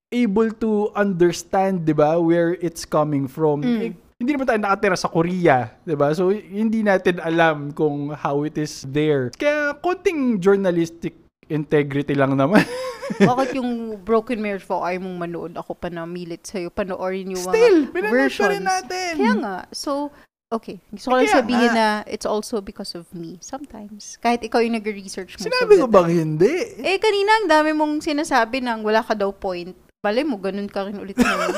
[0.08, 3.60] able to understand, 'di ba, where it's coming from.
[3.64, 6.10] Eh, hindi naman tayo nakatira sa Korea, 'di ba?
[6.18, 9.30] So hindi natin alam kung how it is there.
[9.38, 11.14] Kaya konting journalistic
[11.48, 12.66] integrity lang naman.
[13.24, 15.54] Bakit yung Broken Marriage po ay mong manood?
[15.56, 16.68] Ako pa namilit sa'yo.
[16.68, 18.52] Panoorin yung Still, mga pinanood pa versions.
[18.52, 19.12] rin natin.
[19.16, 19.58] Kaya nga.
[19.72, 20.12] So,
[20.52, 20.84] okay.
[20.92, 22.04] Gusto ko lang sabihin nga.
[22.04, 23.40] na it's also because of me.
[23.40, 24.20] Sometimes.
[24.20, 25.48] Kahit ikaw yung nag-research mo.
[25.48, 26.52] Sinabi ko bang hindi?
[26.84, 29.72] Eh, kanina ang dami mong sinasabi nang wala ka daw point.
[30.06, 31.58] Balay mo, ganun ka rin ulit naman.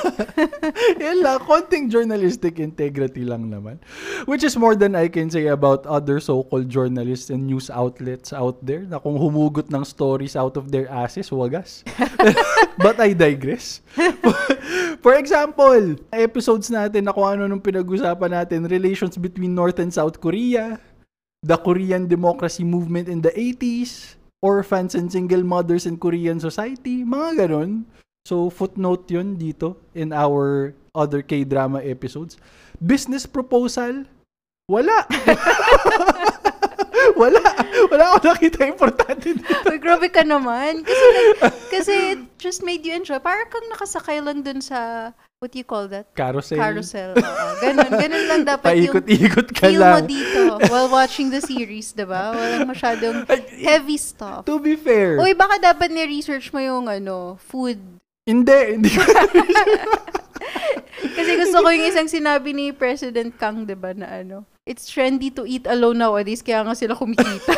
[1.04, 3.84] Yan lang, konting journalistic integrity lang naman.
[4.32, 8.56] Which is more than I can say about other so-called journalists and news outlets out
[8.64, 11.84] there na kung humugot ng stories out of their asses, wagas.
[12.84, 13.84] But I digress.
[15.04, 20.16] For example, episodes natin na kung ano nung pinag-usapan natin, relations between North and South
[20.24, 20.80] Korea,
[21.44, 27.44] the Korean democracy movement in the 80s, orphans and single mothers in Korean society, mga
[27.44, 27.84] ganon.
[28.30, 32.38] So, footnote yun dito in our other K-drama episodes.
[32.78, 34.06] Business proposal?
[34.70, 35.10] Wala.
[37.22, 37.42] wala.
[37.90, 39.50] Wala ako nakita importante dito.
[39.66, 40.86] Uy, grabe ka naman.
[40.86, 43.18] Kasi, like, kasi it just made you enjoy.
[43.18, 45.10] Parang kang nakasakay lang dun sa,
[45.42, 46.06] what do you call that?
[46.14, 46.62] Carousel.
[46.62, 47.18] Carousel.
[47.18, 47.46] Oo.
[47.66, 47.90] Ganun.
[47.98, 50.06] Ganun lang dapat yung Paikot-ikot ka feel mo lang.
[50.06, 52.38] dito while watching the series, diba?
[52.38, 53.26] Walang masyadong
[53.58, 54.46] heavy stuff.
[54.46, 55.18] To be fair.
[55.18, 57.82] Uy, baka dapat ni-research mo yung ano, food.
[58.28, 59.02] Hindi, hindi ko
[61.00, 65.48] Kasi gusto ko yung isang sinabi ni President Kang, diba, na ano, it's trendy to
[65.48, 67.56] eat alone nowadays, kaya nga sila kumikita.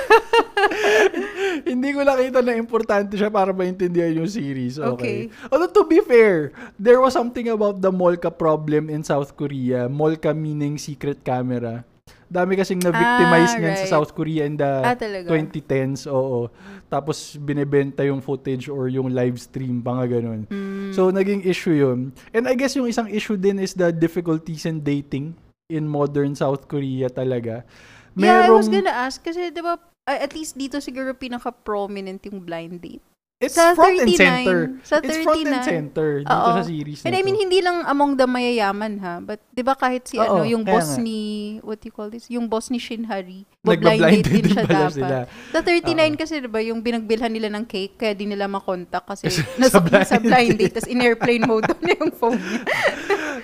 [1.70, 4.78] hindi ko nakita na importante siya para maintindihan yung series.
[4.78, 4.90] Okay.
[4.94, 5.20] Okay.
[5.50, 9.90] Although to be fair, there was something about the Molka problem in South Korea.
[9.90, 11.84] Molka meaning secret camera.
[12.32, 13.92] Dami kasing na-victimize Ah, niyan sa right.
[13.92, 15.28] South Korea in the Ah, talaga?
[15.28, 16.08] 2010s.
[16.08, 16.48] Oo.
[16.88, 20.48] Tapos binebenta yung footage or yung live stream, pa nga ganun.
[20.48, 20.96] Hmm.
[20.96, 22.16] So, naging issue yun.
[22.32, 25.36] And I guess yung isang issue din is the difficulties in dating
[25.68, 27.68] in modern South Korea talaga.
[28.16, 32.40] yeah, I was Merong- gonna ask, kasi diba, uh, at least dito siguro pinaka-prominent yung
[32.40, 33.04] blind date.
[33.42, 34.22] It's Sa front and 39.
[34.22, 34.60] center.
[34.84, 35.66] Sa It's front and 39.
[35.66, 36.50] center dito Oo.
[36.52, 39.18] sa series na And I mean, hindi lang among the mayayaman ha.
[39.18, 41.02] But, di ba kahit si Oo, ano, yung kaya boss nga.
[41.02, 41.20] ni,
[41.60, 42.30] what do you call this?
[42.30, 43.50] Yung boss ni Shinhari.
[43.66, 44.94] Nagba-blind Blind date date din siya pala dapat.
[44.94, 45.18] sila.
[45.50, 49.26] Sa 39 kasi, di ba, yung binagbilhan nila ng cake, kaya di nila makontak kasi
[49.58, 50.74] nasa, sa blind sa blind date.
[50.74, 52.62] Tapos in airplane mode na yung phone niya.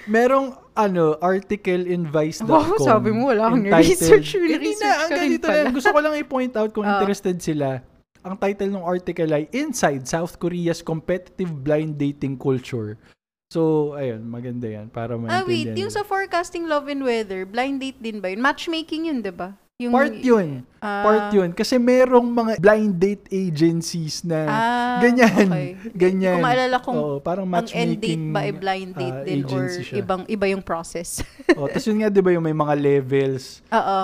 [0.05, 2.45] Merong ano, article in Vice.com.
[2.47, 4.37] Wow, sabi mo, wala kang entitled- research.
[4.37, 5.73] Hindi na, ang ganito lang.
[5.73, 7.01] Gusto ko lang i-point out kung Ah.
[7.01, 7.81] interested sila.
[8.27, 12.99] Ang title ng article ay Inside South Korea's Competitive Blind Dating Culture.
[13.47, 15.63] So, ayun, maganda yan para Ah, wait.
[15.71, 15.79] maintindihan.
[15.79, 18.43] Yung sa forecasting love and weather, blind date din ba yun?
[18.43, 19.55] Matchmaking yun, di ba?
[19.79, 20.67] Yung, Part yun.
[20.83, 21.55] Ah, Part yun.
[21.55, 25.47] Kasi merong mga blind date agencies na Ah, ganyan.
[25.47, 25.69] okay.
[26.03, 26.35] Ganyan.
[26.35, 29.41] Kung maalala kong Oo, parang ang end date matchmaking ba ay blind date ah, din
[29.45, 29.95] or siya.
[30.03, 31.23] ibang iba yung process?
[31.55, 33.63] oh, Tapos yun nga, di ba, yung may mga levels.
[33.79, 33.97] Oo.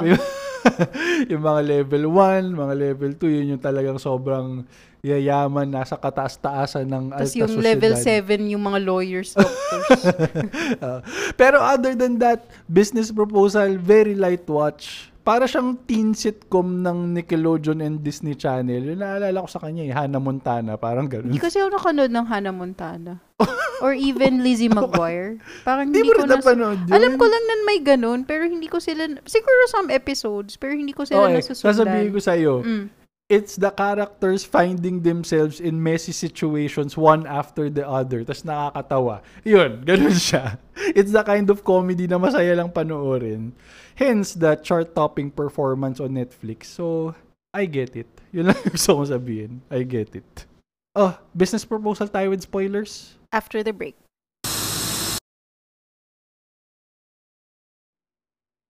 [1.32, 4.63] Yung mga level 1, mga level 2, yun yung talagang sobrang
[5.04, 10.02] yayaman, nasa kataas-taasan ng Tapos alta yung level 7 yung mga lawyers, doctors.
[10.84, 11.04] Ah,
[11.36, 15.12] pero other than that, business proposal, very light watch.
[15.23, 18.91] Para siyang teen sitcom ng Nickelodeon and Disney Channel.
[18.91, 21.31] Yung naalala ko sa kanya, eh, Hannah Montana, parang ganun.
[21.31, 23.23] Hindi kasi ako nakanood ng Hannah Montana.
[23.83, 25.39] or even Lizzie McGuire.
[25.63, 26.36] Parang Hindi hindi, ko na...
[26.39, 26.91] napanood yun?
[26.91, 29.07] Alam ko lang na may ganun, pero hindi ko sila...
[29.23, 31.71] Siguro some episodes, pero hindi ko sila Okay, nasusundan.
[31.71, 32.86] sasabihin ko sa'yo, Mm.
[33.34, 38.22] It's the characters finding themselves in messy situations one after the other.
[38.22, 39.26] Tapos nakakatawa.
[39.41, 40.62] Yun, ganun siya.
[40.93, 43.58] It's the kind of comedy na masaya lang panoorin.
[43.98, 46.69] Hence, the chart-topping performance on Netflix.
[46.69, 47.17] So,
[47.50, 48.10] I get it.
[48.30, 49.65] Yun lang gusto kong sabihin.
[49.74, 50.46] I get it.
[50.93, 53.17] Oh, business proposal tayo with spoilers?
[53.34, 53.98] After the break.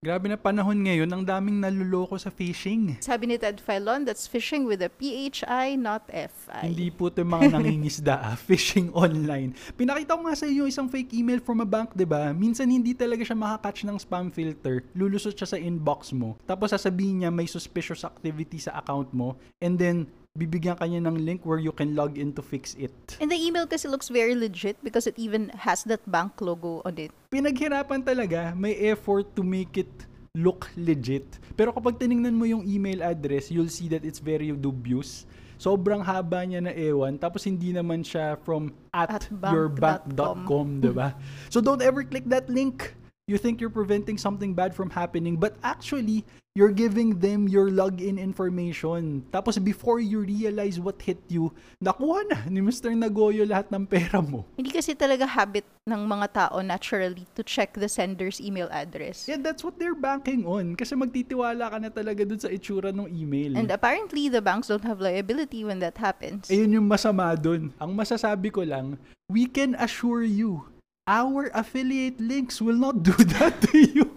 [0.04, 3.00] Grabe na panahon ngayon, ang daming naluloko sa phishing.
[3.00, 6.60] Sabi ni Ted Filon, that's fishing with a PHI, not FI.
[6.60, 9.56] Hindi po ito mga nangingisda, ah, phishing online.
[9.80, 12.36] Pinakita ko nga sa inyo isang fake email from a bank, 'di ba?
[12.36, 14.84] Minsan hindi talaga siya makakatch ng spam filter.
[14.92, 16.36] Lulusot siya sa inbox mo.
[16.44, 21.46] Tapos sasabihin niya may suspicious activity sa account mo and then bibigyan kanya ng link
[21.46, 22.90] where you can log in to fix it.
[23.22, 26.98] And the email kasi looks very legit because it even has that bank logo on
[26.98, 27.14] it.
[27.30, 29.94] Pinaghirapan talaga, may effort to make it
[30.34, 31.38] look legit.
[31.54, 35.22] Pero kapag tiningnan mo yung email address, you'll see that it's very dubious.
[35.54, 41.14] Sobrang haba niya na ewan, tapos hindi naman siya from at, At yourbank.com, diba?
[41.46, 42.98] So don't ever click that link.
[43.24, 48.20] You think you're preventing something bad from happening, but actually, you're giving them your login
[48.20, 49.24] information.
[49.32, 51.48] Tapos before you realize what hit you,
[51.80, 52.92] nakuha na ni Mr.
[52.92, 54.44] Nagoyo lahat ng pera mo.
[54.60, 59.24] Hindi kasi talaga habit ng mga tao naturally to check the sender's email address.
[59.24, 60.76] Yeah, that's what they're banking on.
[60.76, 63.56] Kasi magtitiwala ka na talaga dun sa itsura ng email.
[63.56, 66.52] And apparently, the banks don't have liability when that happens.
[66.52, 67.72] Ayun yung masama dun.
[67.80, 69.00] Ang masasabi ko lang,
[69.32, 70.68] we can assure you,
[71.06, 74.10] our affiliate links will not do that to you.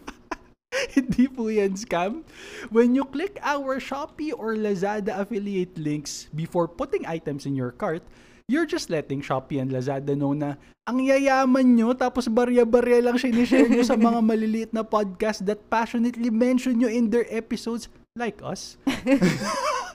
[0.95, 2.27] Hindi po yan scam.
[2.69, 8.03] When you click our Shopee or Lazada affiliate links before putting items in your cart,
[8.47, 10.55] you're just letting Shopee and Lazada know na
[10.87, 16.31] ang yayaman nyo, tapos barya-barya lang sinishare nyo sa mga maliliit na podcast that passionately
[16.31, 18.79] mention nyo in their episodes like us.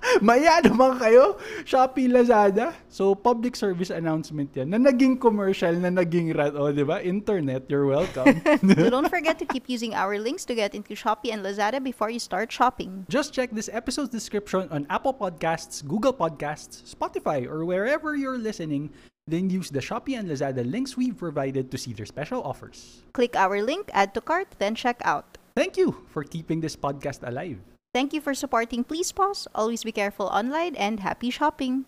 [0.26, 2.74] Maya naman kayo, Shopee, Lazada.
[2.90, 6.54] So, public service announcement yan na naging commercial, na naging rat.
[6.58, 6.98] O, oh, di ba?
[6.98, 8.42] Internet, you're welcome.
[8.78, 12.10] so don't forget to keep using our links to get into Shopee and Lazada before
[12.10, 13.06] you start shopping.
[13.06, 18.90] Just check this episode's description on Apple Podcasts, Google Podcasts, Spotify, or wherever you're listening.
[19.30, 23.06] Then use the Shopee and Lazada links we've provided to see their special offers.
[23.14, 25.38] Click our link, add to cart, then check out.
[25.54, 27.62] Thank you for keeping this podcast alive.
[27.92, 31.84] Thank you for supporting Please Pause, Always Be Careful Online, and happy shopping!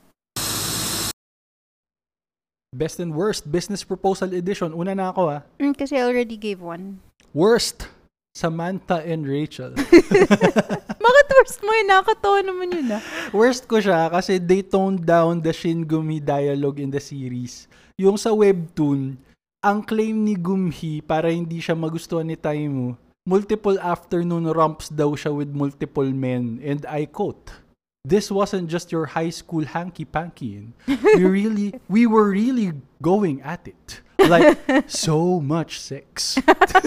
[2.76, 4.76] Best and worst business proposal edition.
[4.76, 5.40] Una na ako ah.
[5.56, 7.00] Mm, kasi I already gave one.
[7.32, 7.88] Worst,
[8.36, 9.72] Samantha and Rachel.
[11.08, 11.88] Bakit worst mo yun?
[11.88, 13.02] Nakakatawa naman yun ah.
[13.32, 17.64] Worst ko siya kasi they toned down the Shin Gumi dialogue in the series.
[17.96, 19.16] Yung sa webtoon,
[19.64, 22.92] ang claim ni Gumhi para hindi siya magustuhan ni Taimu,
[23.24, 26.60] multiple afternoon romps daw siya with multiple men.
[26.60, 27.64] And I quote,
[28.04, 30.68] This wasn't just your high school hanky-panky.
[30.84, 34.04] We really, we were really going at it.
[34.20, 34.60] Like,
[34.92, 36.37] so much sex.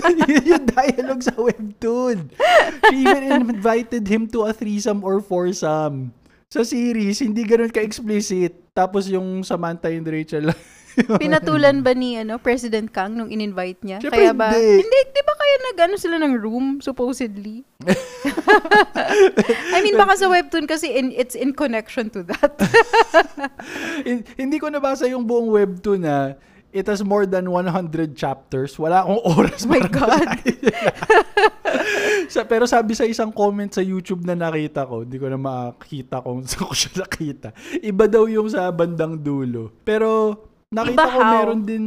[0.05, 2.29] Yun yung dialogue sa webtoon.
[2.89, 6.13] She even invited him to a threesome or foursome.
[6.53, 8.53] Sa series, hindi ganun ka-explicit.
[8.77, 10.53] Tapos yung Samantha and Rachel
[11.21, 13.97] Pinatulan ba ni ano, President Kang nung in-invite niya?
[14.01, 14.49] Siyempre kaya ba?
[14.53, 14.81] hindi.
[14.81, 17.61] Hindi, di ba kaya nag ano sila ng room, supposedly?
[19.75, 22.57] I mean, baka sa webtoon kasi in, it's in connection to that.
[24.07, 26.33] Hin- hindi ko nabasa yung buong webtoon na
[26.73, 28.75] it has more than 100 chapters.
[28.77, 29.65] Wala akong oras.
[29.65, 30.29] Oh my para God.
[32.33, 36.21] sa, pero sabi sa isang comment sa YouTube na nakita ko, hindi ko na makita
[36.21, 37.49] kung saan ko siya nakita.
[37.81, 39.71] Iba daw yung sa bandang dulo.
[39.81, 40.35] Pero
[40.71, 41.33] nakita Iba ko how?
[41.39, 41.83] meron din...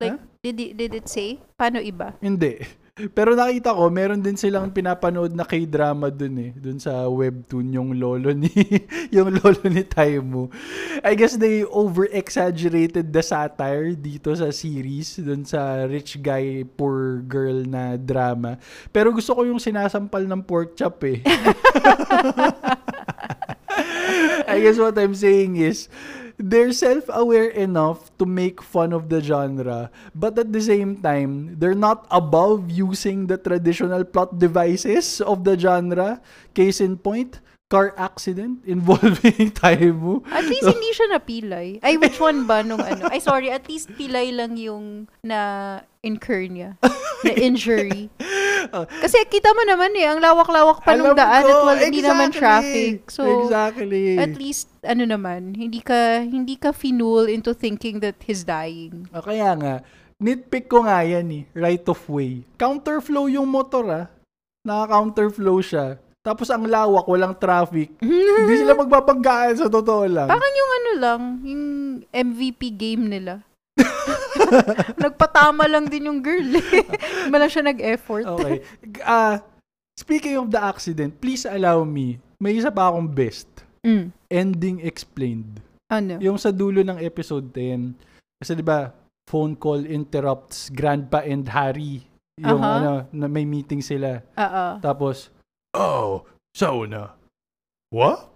[0.00, 1.38] like, did, it, did it say?
[1.54, 2.18] Paano iba?
[2.18, 2.58] Hindi.
[3.16, 6.52] Pero nakita ko, meron din silang pinapanood na K-drama dun eh.
[6.52, 8.52] Dun sa webtoon, yung lolo ni,
[9.16, 10.52] yung lolo ni Taimu.
[11.00, 17.64] I guess they over-exaggerated the satire dito sa series, dun sa rich guy, poor girl
[17.64, 18.60] na drama.
[18.92, 21.24] Pero gusto ko yung sinasampal ng pork chop eh.
[24.52, 25.88] I guess what I'm saying is,
[26.42, 31.78] they're self-aware enough to make fun of the genre, but at the same time, they're
[31.78, 36.20] not above using the traditional plot devices of the genre.
[36.54, 37.40] Case in point,
[37.72, 40.20] car accident involving Taimu.
[40.28, 41.80] At least hindi siya napilay.
[41.80, 43.08] Ay, which one ba nung ano?
[43.08, 46.76] Ay, sorry, at least pilay lang yung na incur niya.
[47.24, 48.12] Na injury.
[48.76, 52.28] Kasi kita mo naman eh, ang lawak-lawak pa nung daan ko, at wala, hindi naman
[52.28, 52.38] exactly.
[52.38, 52.96] traffic.
[53.08, 54.20] So, exactly.
[54.20, 59.08] at least, ano naman, hindi ka, hindi ka finul into thinking that he's dying.
[59.16, 59.74] O kaya nga,
[60.20, 62.44] nitpick ko nga yan eh, right of way.
[62.60, 64.06] Counterflow yung motor ah.
[64.62, 65.98] Naka-counterflow siya.
[66.22, 67.98] Tapos ang lawak, walang traffic.
[68.38, 70.30] Hindi sila magbabanggaan sa totoo lang.
[70.30, 71.64] Parang yung ano lang, yung
[72.14, 73.42] MVP game nila.
[75.02, 76.46] Nagpatama lang din yung girl.
[76.54, 76.62] eh.
[77.26, 78.24] Hindi lang siya nag-effort.
[78.38, 78.62] Okay.
[79.02, 79.42] Ah,
[79.98, 82.22] speaking of the accident, please allow me.
[82.38, 83.50] May isa pa akong best.
[83.82, 84.14] Mm.
[84.30, 85.58] Ending explained.
[85.90, 86.22] Ano?
[86.22, 87.98] Yung sa dulo ng episode 10.
[88.38, 88.94] Kasi 'di ba,
[89.26, 92.02] phone call interrupts Grandpa and Harry.
[92.38, 92.74] Yung Aha.
[92.78, 94.24] ano, na may meeting sila.
[94.34, 94.66] Oo.
[94.80, 95.28] Tapos,
[95.76, 97.16] oh, sauna.
[97.92, 98.28] What?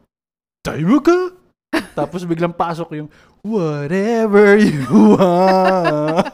[0.64, 1.32] Tayo ka?
[1.98, 3.10] Tapos biglang pasok yung,
[3.44, 4.84] whatever you
[5.16, 6.28] want.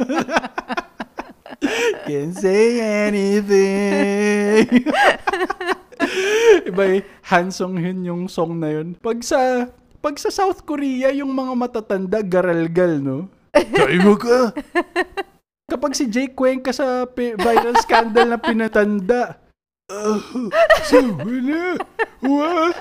[2.09, 4.67] Can say anything.
[6.67, 8.99] Iba eh, Han Song Hyun yung song na yun.
[8.99, 9.71] Pag sa,
[10.03, 13.31] pag sa South Korea, yung mga matatanda, garalgal, no?
[13.55, 14.51] Tayo ka?
[15.71, 19.42] Kapag si Jake Cuenca sa viral scandal na pinatanda,
[19.93, 20.49] Oh,
[20.89, 21.77] sauna.
[22.25, 22.81] What?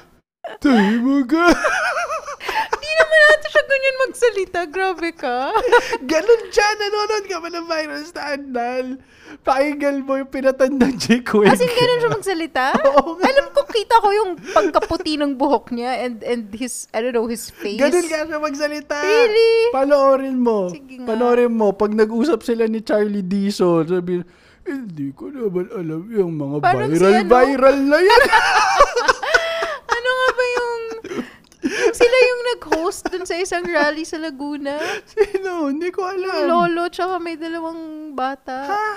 [0.63, 1.45] Tayo ka?
[2.71, 4.60] Hindi naman natin siya ganyan magsalita.
[4.71, 5.52] Grabe ka.
[6.08, 8.86] Ganon siya, nanonood ka ba ng viral scandal?
[9.43, 11.52] Pakinggan mo yung pinatandang Jake Cuenca.
[11.52, 12.65] As in, ganun siya magsalita?
[12.95, 13.28] Oo nga.
[13.28, 17.28] Alam ko, kita ko yung pagkaputi ng buhok niya and and his, I don't know,
[17.28, 17.76] his face.
[17.76, 19.04] Ganon ka siya magsalita.
[19.04, 19.76] Really?
[19.76, 20.71] Panoorin mo.
[20.71, 21.12] Sige nga.
[21.12, 21.76] Panoorin mo.
[21.76, 24.24] Pag nag-usap sila ni Charlie Dizon, sabi
[24.63, 27.30] hindi ko naman alam yung mga Parang si viral, ano?
[27.30, 28.21] viral na yan.
[29.91, 30.82] Ano nga ba yung...
[31.62, 34.82] yung sila yung nag-host dun sa isang rally sa Laguna.
[35.06, 35.69] Sino?
[35.69, 36.41] Hindi ko Yung alam.
[36.47, 38.58] lolo, tsaka may dalawang bata.
[38.65, 38.88] Ha?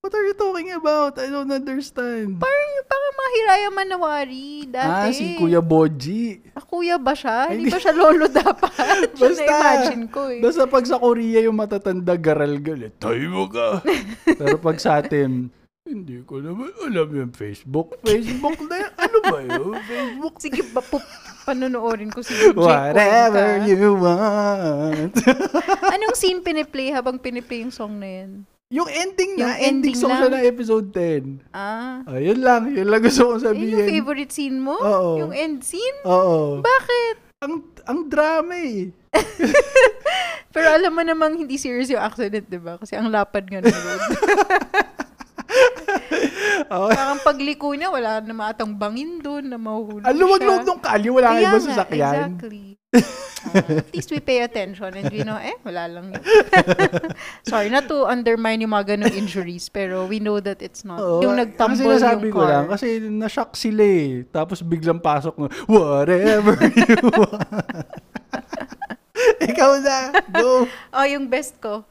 [0.00, 1.20] What are you talking about?
[1.20, 2.40] I don't understand.
[2.40, 5.12] Parang, parang mga Hiraya Manawari Ah, dati.
[5.12, 6.40] si Kuya Boji.
[6.56, 7.52] Ah, kuya ba siya?
[7.52, 8.72] Hindi ba siya lolo dapat?
[9.20, 10.40] Basta, na-imagine ko eh.
[10.40, 13.84] Basta pag sa Korea yung matatanda garal-gal, eh, tayo mo ka.
[14.40, 15.52] Pero pag sa atin,
[15.84, 18.00] hindi ko naman alam yung Facebook.
[18.00, 18.92] Facebook na yan.
[18.96, 19.74] Ano ba yun?
[19.84, 20.34] Facebook.
[20.40, 21.04] Sige, ba, pup,
[21.44, 23.68] panonoorin ko si Jake Whatever Cuenca.
[23.68, 25.12] you want.
[25.92, 28.48] Anong scene piniplay habang piniplay yung song na yan?
[28.70, 30.34] Yung ending Yung na, ending, ending song siya lang.
[30.36, 31.42] ng episode 10.
[31.50, 32.06] Ah.
[32.06, 32.70] Oh, yun lang.
[32.70, 33.74] Yun lang gusto kong sabihin.
[33.76, 34.78] yung favorite scene mo?
[34.78, 35.18] Oo.
[35.18, 35.98] Yung end scene?
[36.06, 36.62] Oo.
[36.62, 37.16] Bakit?
[37.40, 38.94] Ang, ang drama eh.
[40.54, 42.78] Pero alam mo namang hindi serious yung accident, di ba?
[42.78, 44.02] Kasi ang lapad nga ng road.
[46.70, 50.68] Oh, Parang pagliko niya, wala na maatang bangin doon na mahuhulog ang luwag-luwag siya.
[50.70, 51.10] nung kalye.
[51.10, 52.14] Wala ba nga, sasakyan?
[52.30, 52.78] Exactly.
[53.40, 56.22] Ah, at least we pay attention and we know, eh, wala lang yun.
[57.48, 61.00] Sorry, not to undermine yung mga ganong injuries, pero we know that it's not.
[61.00, 62.50] Oo, yung nagtumble yung ko car.
[62.52, 64.28] lang, kasi na-shock sila eh.
[64.28, 66.52] Tapos biglang pasok na, whatever
[66.84, 67.48] you want.
[69.50, 69.98] Ikaw na,
[70.36, 70.68] go.
[70.92, 71.88] Oh, yung best ko.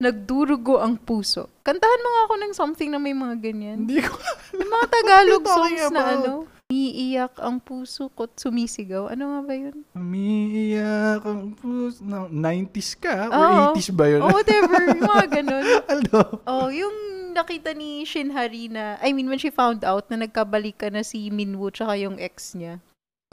[0.00, 1.48] Nagdurugo ang puso.
[1.60, 3.84] Kantahan mo nga ako ng something na may mga ganyan.
[3.84, 4.16] Hindi ko,
[4.56, 6.12] Yung mga Tagalog songs na about?
[6.12, 6.32] ano,
[6.70, 9.10] Umiiyak ang puso ko't sumisigaw.
[9.10, 9.82] Ano nga ba yun?
[9.90, 11.98] umiiyak ang puso.
[12.06, 13.26] No, 90s ka?
[13.26, 13.34] Oo.
[13.34, 14.22] Or 80s ba yun?
[14.22, 14.78] Oh, whatever.
[14.86, 15.64] Yung mga ganun.
[15.98, 16.18] ano?
[16.46, 16.94] Oh, yung
[17.34, 21.26] nakita ni Shin Hari na, I mean, when she found out na nagkabalikan na si
[21.26, 22.78] Minwoo tsaka yung ex niya.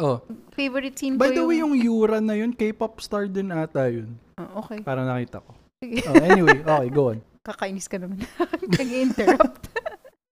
[0.02, 0.18] Oh.
[0.58, 4.18] Favorite scene By ko the way, yung Yura na yun, K-pop star din ata yun.
[4.38, 4.82] Ah, okay.
[4.82, 5.54] Para nakita ko.
[5.78, 6.06] Sige.
[6.10, 7.22] Oh, anyway, okay, go on.
[7.48, 8.22] Kakainis ka naman.
[8.82, 9.62] Nag-interrupt.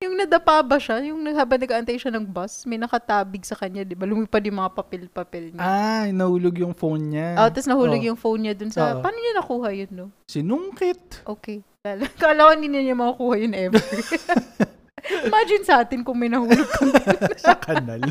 [0.03, 0.99] Yung nadapa ba siya?
[1.07, 4.03] Yung habang nag-aantay siya ng bus, may nakatabig sa kanya, di ba?
[4.03, 5.63] Lumipad yung mga papel-papel niya.
[5.63, 7.39] Ah, nahulog yung phone niya.
[7.39, 8.07] Oh, tapos nahulog Oh.
[8.11, 8.99] yung phone niya dun sa...
[8.99, 8.99] Oo.
[8.99, 10.05] Paano niya nakuha yun, no?
[10.27, 11.23] Sinungkit.
[11.23, 11.63] Okay.
[12.19, 13.79] Kala ko hindi niya makukuha yun ever.
[15.31, 16.91] Imagine sa atin kung may nahulog kang
[17.45, 18.03] sa kanal.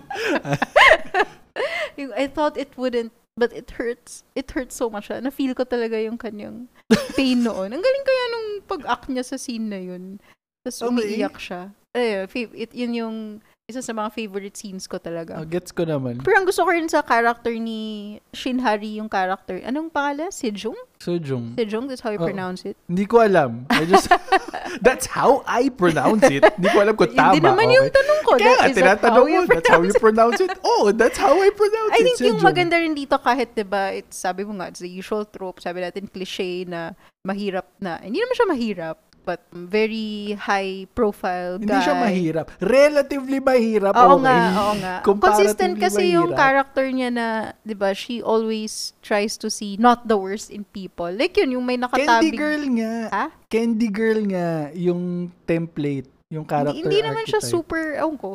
[2.00, 4.24] Yung, I thought it wouldn't, but it hurts.
[4.32, 5.12] It hurts so much.
[5.12, 6.64] Na-feel ko talaga yung kanyang
[7.12, 7.76] pain noon.
[7.76, 10.16] Ang galing kaya nung pag-act niya sa scene na yun.
[10.64, 10.88] Tapos Okay.
[10.88, 11.62] umiiyak siya.
[11.94, 12.24] Eh,
[12.56, 13.16] it, yun yung
[13.64, 15.36] isa sa mga favorite scenes ko talaga.
[15.40, 16.20] Ah, gets ko naman.
[16.20, 20.28] Pero ang gusto ko rin sa character ni Shinhari, yung character, anong pangalan?
[20.28, 20.76] Sejong?
[21.00, 21.52] Sojung.
[21.56, 22.28] Sejong, that's how you Oo.
[22.28, 22.76] pronounce it.
[22.88, 23.64] Hindi ko alam.
[23.72, 24.08] I just,
[24.84, 26.44] that's how I pronounce it.
[26.44, 27.36] Hindi ko alam kung tama.
[27.36, 27.76] Hindi naman okay?
[27.76, 28.30] yung tanong ko.
[28.36, 30.52] Kaya That- is tinatanong mo, that's how you pronounce it.
[30.64, 32.04] Oh, that's how I pronounce I it.
[32.04, 32.44] think yung Sejong.
[32.44, 36.04] maganda rin dito kahit 'di ba, sabi mo nga it's the usual trope, sabi natin
[36.08, 36.92] cliche na
[37.24, 37.96] mahirap na.
[38.00, 41.80] Hindi naman siya mahirap, but very high profile Hindi guy.
[41.80, 42.46] siya mahirap.
[42.60, 43.92] Relatively mahirap.
[43.92, 44.24] Oo okay.
[44.24, 44.94] nga, oo nga.
[45.00, 46.38] Consistent kasi yung mahirap.
[46.38, 47.26] character niya na,
[47.60, 51.08] 'di ba, she always tries to see not the worst in people.
[51.08, 52.36] Like yun, yung may Candy nakatabig.
[52.36, 52.94] girl nga.
[53.08, 53.26] Ha?
[53.48, 55.02] Candy girl nga yung
[55.42, 57.54] template, yung character Hindi, hindi naman siya archetype.
[57.56, 58.30] super, ewan ko,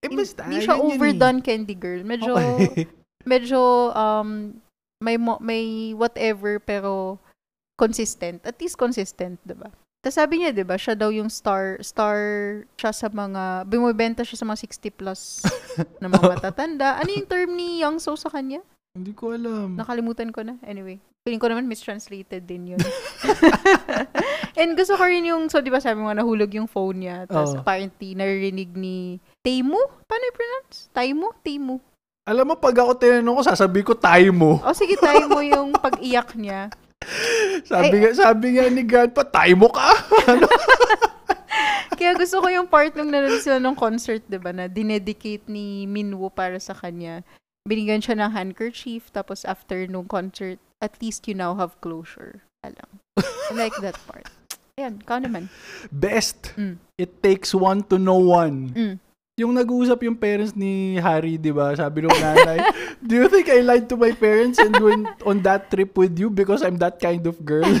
[0.00, 0.96] Eh, basta, hindi siya yun yun eh.
[0.96, 2.00] overdone candy girl.
[2.00, 2.88] Medyo, Okay.
[3.22, 3.60] medyo
[3.92, 4.56] um
[4.98, 7.20] may may whatever pero
[7.76, 8.40] consistent.
[8.44, 9.68] At least consistent, 'di ba?
[10.00, 12.16] Tapos sabi niya, 'di ba, siya daw yung star star
[12.80, 15.44] siya sa mga bumibenta siya sa mga 60 plus
[16.00, 16.96] na mga matatanda.
[16.96, 18.64] Ano yung term ni Young So sa kanya?
[18.96, 19.76] Hindi ko alam.
[19.76, 20.58] Nakalimutan ko na.
[20.66, 22.82] Anyway, feeling ko naman mistranslated din yun.
[24.58, 27.22] And gusto ko rin yung, so di ba sabi mo nahulog yung phone niya.
[27.30, 27.62] Tapos Oo.
[27.62, 29.78] apparently naririnig ni Taimu?
[30.10, 30.90] Paano i-pronounce?
[30.90, 31.28] Taimu?
[31.38, 31.76] Taimu.
[32.26, 34.58] Alam mo, pag ako tinanong ko, sasabi ko, tayo mo.
[34.66, 36.68] O sige, Taimu yung pag-iyak niya.
[37.70, 39.88] Sabi nga, sabi nga ni Grandpa, tayo mo ka.
[41.98, 45.84] Kaya gusto ko yung part nung nanonood sila ng concert, di ba, na dinedicate ni
[45.84, 47.22] Minwoo para sa kanya.
[47.68, 52.40] Binigyan siya ng handkerchief, tapos after nung concert, at least you now have closure.
[52.64, 52.88] Alam.
[53.20, 54.28] I like that part.
[54.80, 55.52] Ayan, naman.
[55.92, 56.56] Best.
[56.56, 56.80] Mm.
[56.96, 58.72] It takes one to know one.
[58.72, 58.96] Mm.
[59.40, 61.72] Yung nag-uusap yung parents ni Harry, di ba?
[61.72, 62.60] Sabi nung nanay,
[63.08, 66.28] do you think I lied to my parents and went on that trip with you
[66.28, 67.64] because I'm that kind of girl?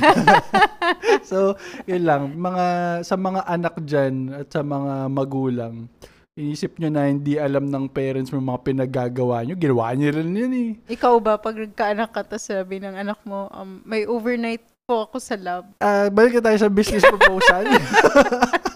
[1.28, 2.32] so, yun lang.
[2.32, 2.64] Mga,
[3.04, 5.92] sa mga anak dyan at sa mga magulang,
[6.32, 9.52] inisip nyo na hindi alam ng parents mo mga pinagagawa nyo.
[9.52, 10.70] Ginawa nyo rin yun eh.
[10.96, 15.20] Ikaw ba, pag nagkaanak ka, tapos sabi ng anak mo, um, may overnight po ako
[15.20, 15.68] sa lab.
[15.84, 17.68] Ah, balik na tayo sa business proposal.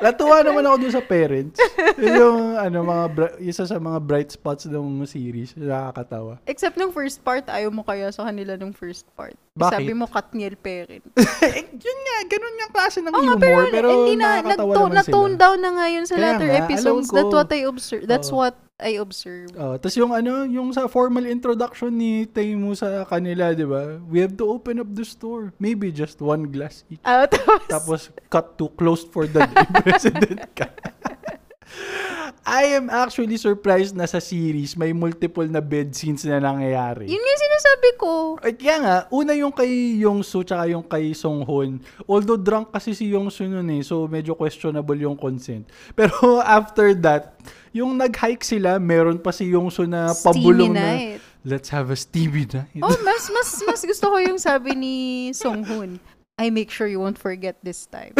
[0.00, 1.58] Natuwa naman ako dun sa parents.
[2.00, 6.40] Yun yung ano mga bri- isa sa mga bright spots ng series, nakakatawa.
[6.48, 9.36] Except nung first part, ayaw mo kaya sa kanila nung first part.
[9.54, 9.86] Bakit?
[9.86, 11.06] Sabi mo, Katniel parent.
[11.46, 15.62] eh, yun nga, ganun yung klase ng nga, humor, pero, hindi na, nagto- na-tone down
[15.62, 17.06] na nga yun sa Kaya latter nga, episodes.
[17.14, 18.02] That's what I observe.
[18.10, 18.38] That's Oo.
[18.42, 19.54] what I observe.
[19.54, 24.02] Oh, tapos yung ano, yung sa formal introduction ni Taimu sa kanila, 'di ba?
[24.10, 25.54] We have to open up the store.
[25.62, 26.98] Maybe just one glass each.
[27.06, 29.66] Ah, tapos, Tapos cut to closed for the day.
[29.86, 30.66] President ka.
[32.42, 37.06] I am actually surprised na sa series may multiple na bed scenes na nangyayari.
[37.06, 38.10] yun yung sinasabi ko.
[38.42, 41.78] Ay, kaya nga, una yung kay Yongsu tsaka yung kay Songhun.
[42.04, 45.64] Although drunk kasi si Yongsu nun eh, so medyo questionable yung consent.
[45.98, 47.38] Pero after that,
[47.74, 52.48] yung nag-hike sila, meron pa si Yongsu na Steamy pabulong na, let's have a steamy
[52.48, 52.80] night.
[52.80, 54.94] Oh, mas, mas, mas gusto ko yung sabi ni
[55.36, 56.00] Song Hoon.
[56.38, 58.14] I make sure you won't forget this time.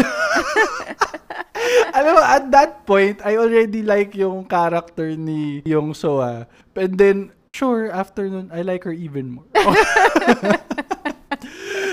[1.98, 6.46] Alam mo, at that point, I already like yung character ni Yongso ah.
[6.78, 9.46] And then, sure, after nun, I like her even more.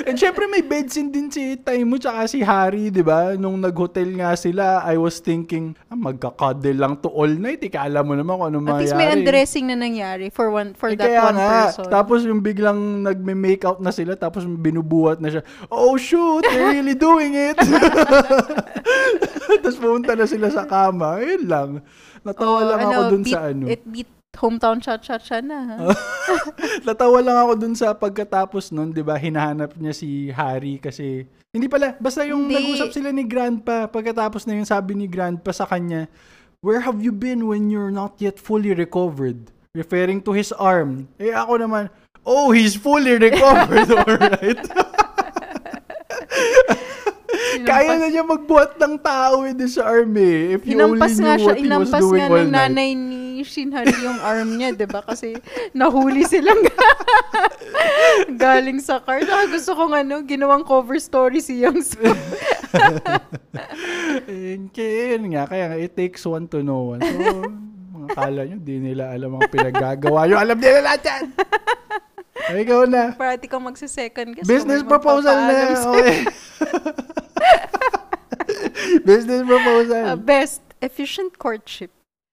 [0.02, 3.34] And syempre may bed scene din si Taimu tsaka si Harry, di ba?
[3.34, 7.60] Nung nag-hotel nga sila, I was thinking, ah, magkakadel lang to all night.
[7.60, 9.20] Ika, alam mo naman kung ano At least may mangyayari.
[9.20, 11.84] undressing na nangyari for one for Eh, that kaya one nga, person.
[11.88, 16.94] Tapos yung biglang nagme-make out na sila, tapos binubuhat na siya, oh shoot, they're really
[16.94, 17.56] doing it.
[19.58, 21.20] tapos pumunta na sila sa kama.
[21.20, 21.70] Ayun lang.
[22.22, 23.64] Natawa Oh, lang ako dun beat, sa ano.
[23.66, 25.60] It beat hometown cha-cha-cha na.
[25.68, 25.76] Ha?
[26.88, 29.20] Natawa lang ako dun sa pagkatapos nun, 'di ba?
[29.20, 32.56] Hinahanap niya si Harry kasi hindi pala, basta yung Hindi.
[32.56, 36.08] nag-usap sila ni Grandpa, pagkatapos na yung sabi ni Grandpa sa kanya,
[36.64, 41.12] "Where have you been when you're not yet fully recovered?" Referring to his arm.
[41.20, 41.92] Eh ako naman,
[42.24, 44.64] "Oh, he's fully recovered, alright."
[47.68, 50.56] Kaya na niya magbuhat ng tao with his arm eh.
[50.56, 52.52] If you only Hinampas knew nga siya, what he was inampas doing nga all ng
[52.52, 52.72] night.
[52.72, 55.02] nanay ni Shinhari yung arm niya, 'di ba?
[55.02, 55.34] Kasi
[55.74, 56.62] nahuli silang
[58.44, 59.20] galing sa car.
[59.26, 62.06] Saka gusto kong ano, ginawang cover story si Young Soo.
[64.30, 67.02] And kaya nga, kaya nga, it takes one to know one.
[67.02, 67.18] So,
[67.98, 70.30] mga kala nyo, di nila alam ang pinaggagawa.
[70.30, 71.24] Yung alam nila lahat yan!
[72.52, 73.14] Ay, ikaw na.
[73.14, 75.78] Parati kang magsa-second kasi Business proposal na.
[75.78, 76.26] Okay.
[79.06, 80.06] Business proposal.
[80.06, 81.92] Uh, best, efficient courtship.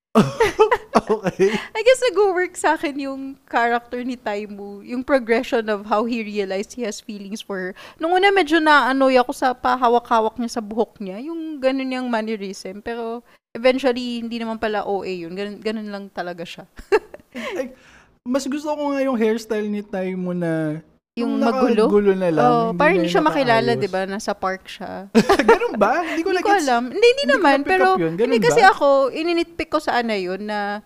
[0.17, 1.53] okay.
[1.53, 6.73] I guess nag-work sa akin yung character ni Taimu, yung progression of how he realized
[6.73, 7.73] he has feelings for her.
[8.01, 12.81] Nung una medyo na-annoy ako sa pahawak-hawak niya sa buhok niya, yung ganun niyang mannerism.
[12.81, 13.21] Pero
[13.53, 15.37] eventually, hindi naman pala OA yun.
[15.37, 16.65] Ganun, ganun lang talaga siya.
[17.59, 17.77] Ay,
[18.25, 20.81] mas gusto ko nga yung hairstyle ni Taimo na
[21.17, 21.89] Yung magulo?
[21.89, 22.45] nakagulo na lang.
[22.45, 24.01] Oh, parang na hindi siya makilala, di ba?
[24.05, 25.09] Nasa park siya.
[25.49, 26.05] Ganun ba?
[26.05, 26.83] Hindi ko, Hindi like ko alam.
[26.93, 27.57] Hindi, hindi hindi naman.
[27.65, 28.71] Pero, hindi kasi ba?
[28.71, 30.79] ako, ininitpick ko sa ano yun na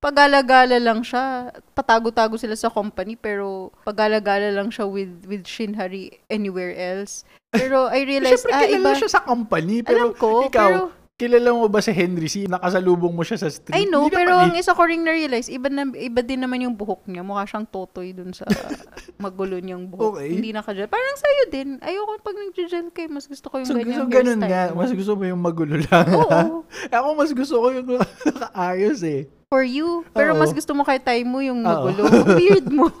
[0.00, 1.48] pagala-gala lang siya.
[1.72, 7.24] Patago-tago sila sa company, pero pagala-gala lang siya with with Shinhari anywhere else.
[7.48, 8.90] Pero I realized, Siyempre, ah, iba.
[8.98, 9.80] siya sa company.
[9.80, 12.50] Pero Alam ko, ikaw, pero, kilala mo ba si Henry C?
[12.50, 13.70] Nakasalubong mo siya sa street?
[13.70, 14.60] I know, pero ang eh.
[14.60, 17.22] isa ko ring na-realize, iba, na, iba din naman yung buhok niya.
[17.22, 18.44] Mukha siyang totoy dun sa
[19.22, 20.18] magulo niyang buhok.
[20.18, 20.34] Okay.
[20.34, 20.90] Hindi naka-gel.
[20.90, 21.68] Parang sa'yo din.
[21.78, 23.08] Ayoko pag nag-gel kayo.
[23.14, 24.74] Mas gusto ko yung So, ganyan so ganun nga.
[24.74, 24.82] mo.
[24.82, 26.06] Mas gusto mo yung magulo lang.
[26.10, 26.66] Oo.
[26.94, 27.88] Ako mas gusto ko yung
[28.42, 29.30] nakaayos eh.
[29.54, 30.02] For you.
[30.10, 30.42] Pero Oo.
[30.42, 32.02] mas gusto mo kay time mo yung magulo.
[32.10, 32.90] Ang Weird mo.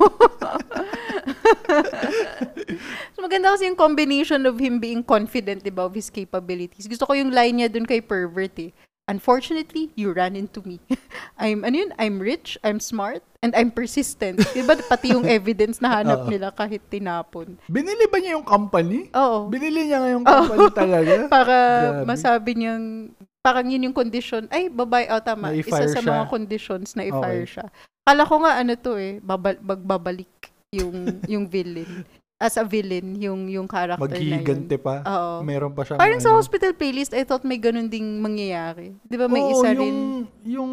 [3.10, 6.86] so maganda kasi yung combination of him being confident, di ba, of his capabilities.
[6.86, 8.70] Gusto ko yung line niya dun kay Pervert eh.
[9.10, 10.78] Unfortunately, you ran into me.
[11.42, 11.90] I'm, ano yun?
[11.98, 14.38] I'm rich, I'm smart, and I'm persistent.
[14.54, 16.30] Di ba pati yung evidence na hanap Oo.
[16.30, 17.58] nila kahit tinapon.
[17.66, 19.10] Binili ba niya yung company?
[19.10, 19.50] Oo.
[19.50, 21.26] Binili niya nga yung company talaga?
[21.26, 22.06] Para Grabe.
[22.06, 23.10] masabi niyang,
[23.44, 24.48] parang yun yung condition.
[24.48, 25.52] Ay, babae, oh tama.
[25.52, 26.08] Isa sa siya.
[26.08, 27.60] mga conditions na i-fire Okay.
[27.60, 27.66] siya.
[28.00, 30.32] Kala ko nga ano to eh, babal, magbabalik
[30.72, 30.96] yung
[31.32, 32.08] yung villain.
[32.34, 34.66] As a villain, yung yung character na yun.
[34.76, 35.00] Pa.
[35.06, 35.32] Oo.
[35.40, 36.40] Meron pa siyang Parang sa ano.
[36.40, 38.92] hospital playlist, I thought may ganun ding mangyayari.
[39.00, 39.96] Di ba may Oo, isa yung, rin?
[40.42, 40.72] yung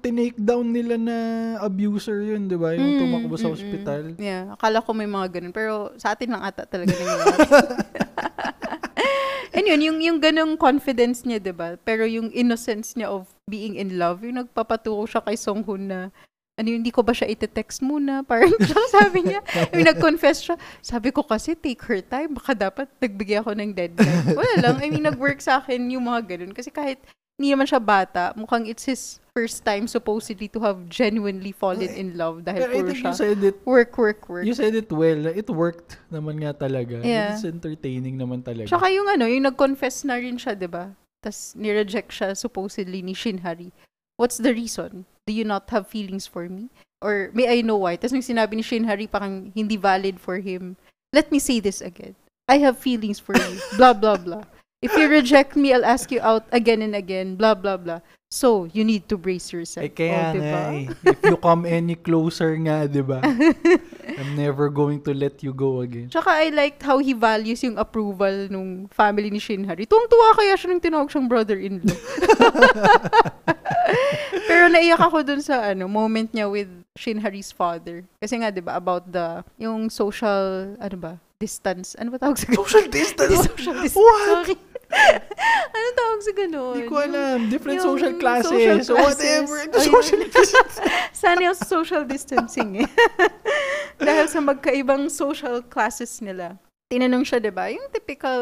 [0.00, 1.16] tinake down nila na
[1.60, 2.72] abuser yun, di ba?
[2.72, 4.02] Yung Mm, tumakbo sa mm, hospital.
[4.10, 4.18] mm.
[4.18, 5.52] Yeah, akala ko may mga ganun.
[5.52, 7.38] Pero sa atin lang ata talaga nangyayari.
[9.54, 11.78] And yun, yung, yung ganung confidence niya, di ba?
[11.86, 16.00] Pero yung innocence niya of being in love, yung nagpapaturo siya kay Song Hoon na,
[16.58, 18.22] ano yun, hindi ko ba siya iti-text muna?
[18.30, 19.40] Parang siya, sabi niya,
[19.70, 24.34] yung nag-confess siya, sabi ko kasi take her time, baka dapat nagbigay ako ng deadline.
[24.34, 26.50] Wala lang, I mean, nag-work sa akin yung mga ganun.
[26.50, 26.98] Kasi kahit
[27.34, 32.14] hindi naman siya bata, mukhang it's his first time supposedly to have genuinely fallen in
[32.14, 34.46] love dahil puro siya you said it work, work, work.
[34.46, 35.26] You said it well.
[35.26, 37.02] It worked naman nga talaga.
[37.02, 37.34] Yeah.
[37.34, 38.70] It's entertaining naman talaga.
[38.70, 40.94] Tsaka yung ano, yung nag-confess na rin siya, di ba?
[41.18, 43.74] Tapos nireject siya supposedly ni Shinhari.
[44.14, 45.02] What's the reason?
[45.26, 46.70] Do you not have feelings for me?
[47.02, 47.98] Or may I know why?
[47.98, 50.78] Tapos nung sinabi ni Shinhari, parang hindi valid for him.
[51.10, 52.14] Let me say this again.
[52.46, 53.58] I have feelings for you.
[53.80, 54.46] blah, blah, blah.
[54.84, 57.34] If you reject me, I'll ask you out again and again.
[57.34, 58.00] Blah, blah, blah.
[58.28, 59.86] So, you need to brace yourself.
[59.86, 60.62] eh kaya Oh, nga diba?
[60.74, 60.84] eh.
[61.06, 63.22] If you come any closer nga, di ba?
[64.18, 66.10] I'm never going to let you go again.
[66.10, 69.86] Tsaka I liked how he values yung approval nung family ni Shinhari.
[69.86, 71.94] Tuwang-tuwa kaya siya nung tinawag siyang brother-in-law.
[74.50, 76.66] Pero naiyak ako dun sa ano moment niya with
[76.98, 78.02] Shinhari's father.
[78.18, 81.94] Kasi nga, di ba, about the, yung social, ano ba, distance.
[81.98, 82.50] Ano ba tawag sa?
[82.50, 83.38] Social distance?
[83.50, 83.94] social distance.
[83.94, 84.50] What?
[84.50, 84.58] Sorry.
[85.74, 86.74] ano tawag sa ganun?
[86.78, 87.36] Hindi ko alam.
[87.50, 88.50] Different yung social classes.
[88.50, 89.56] social So whatever.
[89.66, 89.72] classes.
[89.74, 90.74] The social distance.
[91.12, 92.88] Sana yung social distancing eh.
[94.06, 96.58] Dahil sa magkaibang social classes nila.
[96.90, 97.70] Tinanong siya, di ba?
[97.72, 98.40] Yung typical,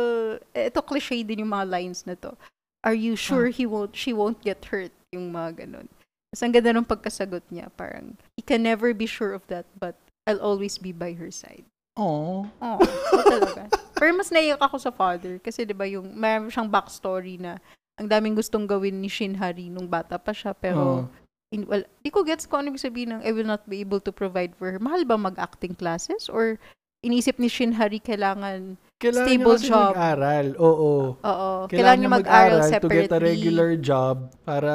[0.52, 2.34] eh, ito cliche din yung mga lines na to.
[2.82, 3.54] Are you sure Ah.
[3.54, 4.90] he won't, she won't get hurt?
[5.14, 5.86] Yung mga ganun.
[6.32, 7.70] Tapos ang ganda ng pagkasagot niya.
[7.78, 9.94] Parang, he can never be sure of that, but
[10.26, 11.62] I'll always be by her side.
[11.96, 12.48] Oh.
[12.48, 13.68] Oo, oh, talaga.
[14.00, 15.36] Pero mas naiyak ako sa father.
[15.38, 17.60] Kasi di ba yung, mayroon siyang backstory na
[18.00, 20.56] ang daming gustong gawin ni Shinhari nung bata pa siya.
[20.56, 21.06] Pero,
[21.52, 24.00] in, well, di ko gets kung ano ibig sabihin ng I will not be able
[24.00, 24.80] to provide for her.
[24.80, 26.32] Mahal ba mag-acting classes?
[26.32, 26.56] Or
[27.04, 29.92] inisip ni Shinhari kailangan, Kailangan Stable niya job.
[29.92, 30.46] mag-aral.
[30.56, 30.72] Oo.
[31.18, 33.02] oo, Kailangan, kailangan niya mag-aral to separately.
[33.04, 34.16] get a regular job
[34.46, 34.72] para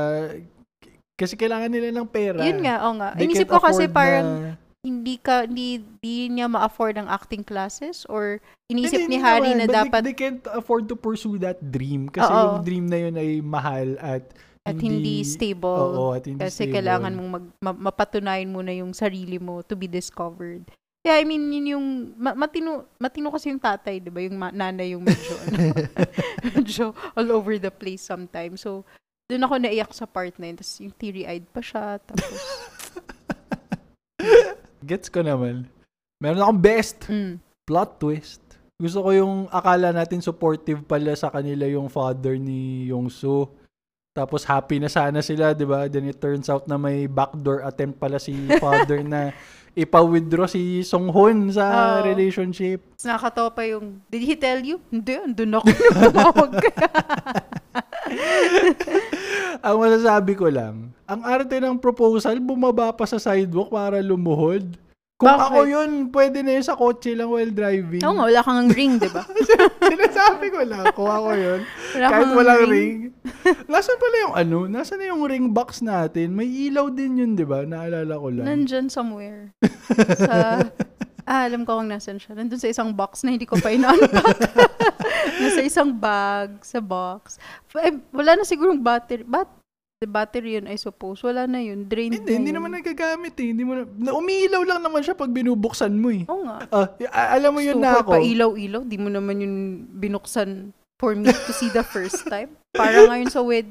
[1.18, 2.46] kasi kailangan nila ng pera.
[2.46, 3.10] Yun nga, oo nga.
[3.18, 8.06] They Inisip ko kasi parang na- hindi ka, hindi, hindi niya ma-afford ang acting classes
[8.08, 8.40] or
[8.72, 11.38] inisip Hindi, ni hindi Harry naman, na but they- dapat They, can't afford to pursue
[11.42, 12.08] that dream.
[12.08, 12.40] Kasi Oo.
[12.40, 14.24] yung dream na yun ay mahal at
[14.68, 15.96] at hindi stable.
[15.96, 16.76] Oo, at hindi Kasi stable.
[16.76, 20.60] kailangan mong mag, ma- mapatunayan mo na yung sarili mo to be discovered.
[21.08, 21.86] Kaya I mean, yun yung,
[22.20, 24.20] ma- matino, matino kasi yung tatay, di ba?
[24.20, 25.72] Yung ma- nanay yung medyo, ano,
[26.52, 28.60] medyo all over the place sometimes.
[28.60, 28.84] So,
[29.28, 30.56] Doon ako naiyak sa part na yun.
[30.56, 32.00] Tapos yung teary-eyed pa siya.
[32.00, 32.32] Tapos,
[34.88, 35.68] Gets ko naman.
[36.24, 37.36] Meron akong best mm.
[37.68, 38.42] plot twist.
[38.80, 43.52] Gusto ko yung akala natin supportive pala sa kanila yung father ni Yongsu.
[44.16, 45.86] Tapos happy na sana sila, 'di ba?
[45.86, 48.34] Then it turns out na may backdoor attempt pala si
[48.64, 49.36] father na
[49.78, 52.10] ipa-withdraw si Song Hoon sa Oo.
[52.10, 52.82] relationship.
[53.06, 54.82] Nakakatawa pa yung, did he tell you?
[54.90, 56.90] Hindi, andun ako nung tumawag ka.
[59.66, 64.78] Ang masasabi ko lang, ang arte ng proposal, bumaba pa sa sidewalk para lumuhod.
[65.18, 65.50] Kung Bakit?
[65.50, 68.06] ako yun, pwede na yun sa kotse lang while driving.
[68.06, 69.26] Oo nga, wala kang ring, di ba?
[69.90, 71.60] Sinasabi ko lang, kung ako yun,
[71.98, 72.98] Wala kahit walang ring.
[73.66, 74.60] Nasaan pala yung ano?
[74.70, 76.38] Nasaan na yung ring box natin?
[76.38, 77.66] May ilaw din yun, di ba?
[77.66, 78.46] Naalala ko lang.
[78.46, 79.58] Nandyan somewhere.
[80.22, 80.70] Sa,
[81.28, 82.34] ah, alam ko kung nasan siya.
[82.34, 84.38] Nandun sa isang box na hindi ko pa ina-unpack.
[85.44, 87.38] Nasa isang bag, sa box.
[87.78, 89.22] Eh, wala na sigurong battery.
[89.22, 89.52] Bat
[89.98, 91.20] the battery yun, I suppose.
[91.22, 91.86] Wala na yun.
[91.86, 92.58] Drained hindi, na hindi yun.
[92.62, 93.48] naman nagagamit eh.
[93.50, 96.22] Hindi mo na, na, umiilaw lang naman siya pag binubuksan mo eh.
[96.30, 96.58] Oo nga.
[96.70, 98.12] Ah, a- alam mo yun na Super ako.
[98.14, 98.82] pa ilaw-ilaw.
[98.86, 99.56] Di mo naman yun
[99.92, 102.54] binuksan for me to see the first time.
[102.72, 103.68] Para ngayon sa wed.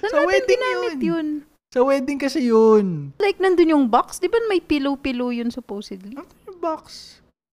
[0.00, 1.04] Saan Sa wedding ginamit yun.
[1.04, 1.28] yun?
[1.72, 3.12] Sa wedding kasi yun.
[3.20, 4.16] Like, nandun yung box.
[4.16, 6.16] Di ba may pillow-pillow yun supposedly?
[6.16, 6.28] Yung
[6.66, 6.82] box?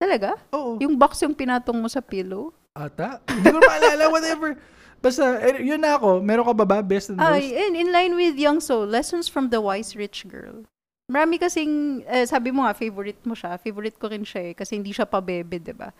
[0.02, 0.34] Talaga?
[0.50, 0.82] Oo.
[0.82, 2.50] Yung box yung pinatong mo sa pillow?
[2.74, 3.22] Ata?
[3.30, 4.58] Hindi ko maalala, whatever.
[4.98, 6.18] Basta, eh, yun na ako.
[6.18, 6.78] Meron ka ba ba?
[6.82, 7.62] Best and Ay, worst?
[7.62, 10.66] in, in line with Young So, Lessons from the Wise Rich Girl.
[11.06, 13.60] Marami kasing, eh, sabi mo nga, favorite mo siya.
[13.60, 15.92] Favorite ko rin siya eh, kasi hindi siya pabebe, di ba?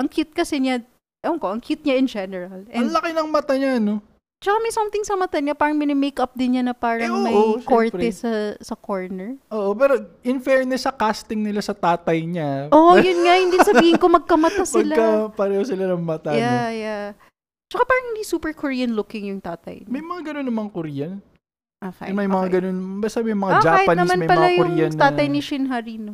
[0.00, 0.80] Ang cute kasi niya,
[1.20, 2.64] ewan ko, ang cute niya in general.
[2.72, 4.00] Ang And laki ng mata niya, no?
[4.38, 7.34] Tsaka may something sa mata niya, parang mini-makeup din niya na parang Eh, oo, may
[7.34, 7.66] syempre.
[7.66, 9.34] korte sa, sa corner.
[9.50, 13.58] Oo, pero in fairness sa casting nila sa tatay niya, Oo, oh, yun nga, hindi
[13.58, 14.94] sabihin ko magkamata sila.
[14.94, 16.38] pagka pareho sila ng mata, no?
[16.38, 17.04] Yeah, yeah.
[17.68, 19.84] Tsaka parang hindi super Korean looking yung tatay.
[19.84, 21.20] May mga ganun namang Korean.
[21.78, 22.54] Ah, fine, And may mga okay.
[22.58, 25.32] ganun, basta may mga Ah, Japanese, naman may pala mga Korean yung tatay na...
[25.34, 26.12] ni Shin Harino.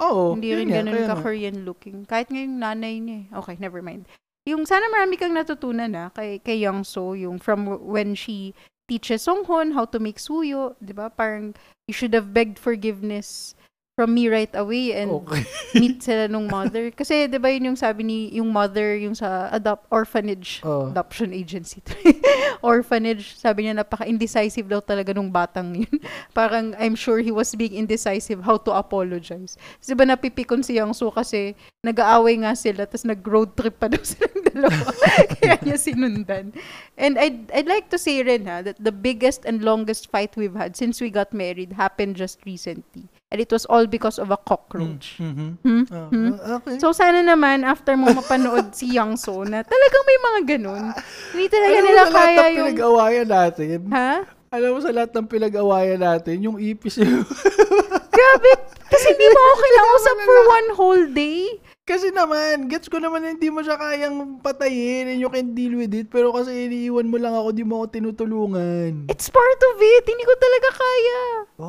[0.00, 2.02] Oo, Hindi rin ganun ka-Korean looking.
[2.04, 3.18] Kahit nga yung nanay niya.
[3.22, 3.38] eh.
[3.38, 4.02] Okay, never mind.
[4.42, 8.54] Yung sana marami kang natutunan na kay, kay Young So, yung from when she
[8.90, 11.06] teaches Song Hon how to make suyo, di ba?
[11.14, 11.54] Parang
[11.86, 13.54] you should have begged forgiveness
[13.92, 15.44] from me right away and Okay.
[15.80, 16.88] meet sila nung mother.
[16.88, 20.88] Kasi, di ba yun yung sabi ni, yung mother, yung sa adopt, orphanage, Oo.
[20.88, 21.84] adoption agency.
[22.64, 25.96] orphanage, sabi niya napaka-indecisive daw talaga nung batang yun.
[26.36, 29.60] Parang, I'm sure he was being indecisive how to apologize.
[29.84, 31.52] Kasi ba napipikon si Yang So kasi
[31.84, 34.88] nag-aaway nga sila, tapos nag-road trip pa daw silang dalawa.
[35.36, 36.56] Kaya niya sinundan.
[36.96, 40.56] And I'd, I'd like to say rin ha, that the biggest and longest fight we've
[40.56, 43.12] had since we got married happened just recently.
[43.32, 45.16] And it was all because of a cockroach.
[45.16, 45.56] Mhm.
[45.58, 45.82] Hmm?
[45.88, 46.30] Ah, Hmm?
[46.36, 46.76] ah, okay.
[46.76, 50.92] So, sana naman, after mo mapanood si Yang So, na talagang may mga ganun.
[51.32, 52.66] Hindi talaga Alam mo, nila sa lahat kaya ng yung...
[52.68, 54.12] pinag-awayan natin, Ha?
[54.52, 57.24] alam mo sa lahat ng pinag-awayan natin, yung ipis yung...
[58.12, 58.50] Grabe!
[58.84, 61.56] Kasi hindi mo ako kinausap for one whole day.
[61.82, 65.74] kasi naman, gets ko naman na hindi mo siya kayang patayin and you can deal
[65.74, 66.06] with it.
[66.06, 69.08] Pero kasi iniiwan mo lang ako, di mo ako tinutulungan.
[69.08, 70.04] It's part of it.
[70.04, 71.20] Hindi ko talaga kaya.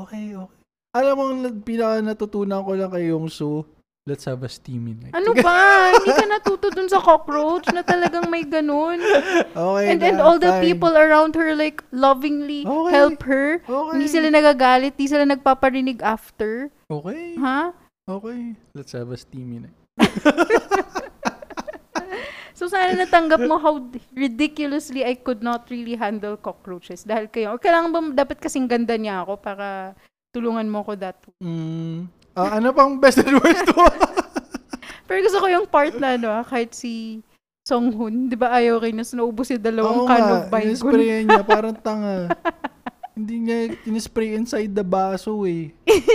[0.03, 0.59] Okay, okay.
[0.93, 1.25] Alam mo,
[1.65, 3.65] pinaka natutunan ko lang kay Yongsu,
[4.05, 5.17] let's have a steamy night.
[5.17, 5.89] Ano ba?
[5.97, 9.01] hindi ka natuto dun sa cockroach na talagang may ganun.
[9.57, 10.61] Okay And, na, all the fine.
[10.61, 12.93] people around her like lovingly Okay.
[12.93, 13.65] help her.
[13.65, 13.91] Okay.
[13.97, 14.93] Hindi sila nagagalit.
[14.93, 16.69] Hindi sila nagpaparinig after.
[16.85, 17.41] Okay.
[17.41, 17.73] Ha?
[18.05, 18.53] Okay.
[18.77, 19.77] Let's have a steamy night.
[22.53, 23.81] So, sana natanggap mo how
[24.13, 27.01] ridiculously I could not really handle cockroaches.
[27.01, 29.97] Dahil kayo, kailangan ba dapat kasing ganda niya ako para
[30.33, 33.85] tulungan mo ko that Mm, ah, ano pang best and worst mo?
[35.07, 37.21] Pero gusto ko yung part na, ano, ah, kahit si
[37.63, 40.73] Song Hoon, di ba ayaw rin na naubos yung dalawang Oo can nga, of Baygon.
[40.73, 42.33] in-sprayan niya, parang tanga.
[43.13, 45.69] Hindi niya in-spray inside the baso eh.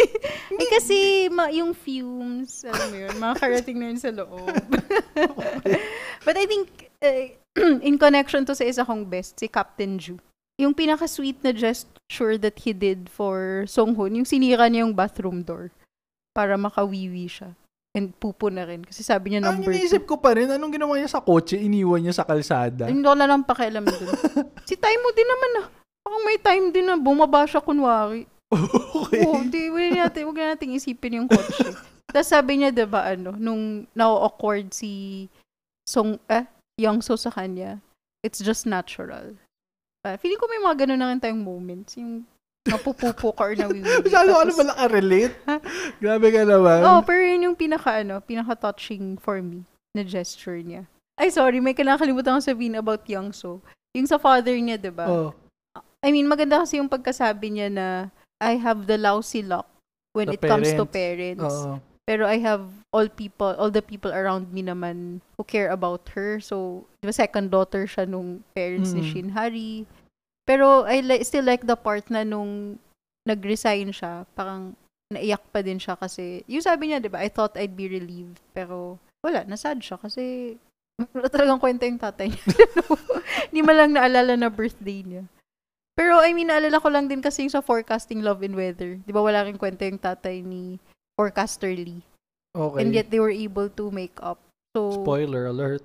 [0.61, 4.51] eh kasi ma- yung fumes, alam mo yun, makakarating na yun sa loob.
[6.27, 7.39] But I think, eh,
[7.87, 10.19] in connection to sa isa kong best, si Captain Ju.
[10.59, 15.47] Yung pinaka-sweet na gesture that he did for Song Hoon, yung sinira niya yung bathroom
[15.47, 15.71] door
[16.35, 17.55] para makawiwi siya.
[17.95, 18.83] And pupo na rin.
[18.83, 19.79] Kasi sabi niya Ang number two.
[19.79, 21.57] iniisip ko pa rin, anong ginawa niya sa kotse?
[21.57, 22.91] Iniwan niya sa kalsada.
[22.91, 24.11] Hindi ko lang pakialam dun.
[24.69, 25.67] si time mo din naman ah.
[26.05, 28.27] Parang may time din na bumaba siya kunwari.
[28.99, 29.25] okay.
[29.25, 31.75] Oo, di, wala natin, huwag na natin isipin yung kotse.
[32.13, 35.27] Tapos sabi niya, diba, ano, nung na-awkward si
[35.85, 36.49] Song, eh,
[36.81, 37.83] Youngso sa kanya,
[38.25, 39.37] it's just natural.
[40.07, 41.99] Uh, feeling ko may mga ganun na rin tayong moments.
[41.99, 42.23] Yung
[42.65, 44.05] napupupo ka or nawiwili.
[44.05, 45.35] Masyado ka na Tapos- pala ka-relate.
[45.99, 46.79] Grabe ka naman.
[46.85, 49.65] Oh, pero yun yung pinaka, ano, pinaka-touching for me
[49.97, 50.85] na gesture niya.
[51.19, 53.59] Ay, sorry, may kinakalimutan ko sabihin about Youngso.
[53.97, 55.09] Yung sa father niya, diba?
[55.11, 55.35] Oh.
[55.99, 57.87] I mean, maganda kasi yung pagkasabi niya na
[58.39, 59.67] I have the lousy luck
[60.15, 61.43] when The it comes to parents.
[61.43, 61.83] parents.
[62.09, 66.41] Pero I have all people, all the people around me naman who care about her.
[66.41, 69.11] So, di ba second daughter siya nung parents ni Mm.
[69.13, 69.85] Shin Hari.
[70.49, 72.81] Pero I li- still like the part na nung
[73.29, 74.73] nag-resign siya, parang
[75.13, 78.41] naiyak pa din siya kasi, yung sabi niya, di ba, I thought I'd be relieved.
[78.57, 80.57] Pero wala, nasad siya kasi
[81.13, 82.45] wala talagang kwenta yung tatay niya.
[83.53, 85.29] Hindi man lang naalala na birthday niya.
[85.93, 88.97] Pero I mean, naalala ko lang din kasi yung sa forecasting love and weather.
[89.05, 90.81] Di ba wala rin kwenta yung tatay ni
[91.19, 92.07] forecaster Lee.
[92.55, 92.87] Okay.
[92.87, 94.39] And yet they were able to make up.
[94.79, 95.83] So, Spoiler alert.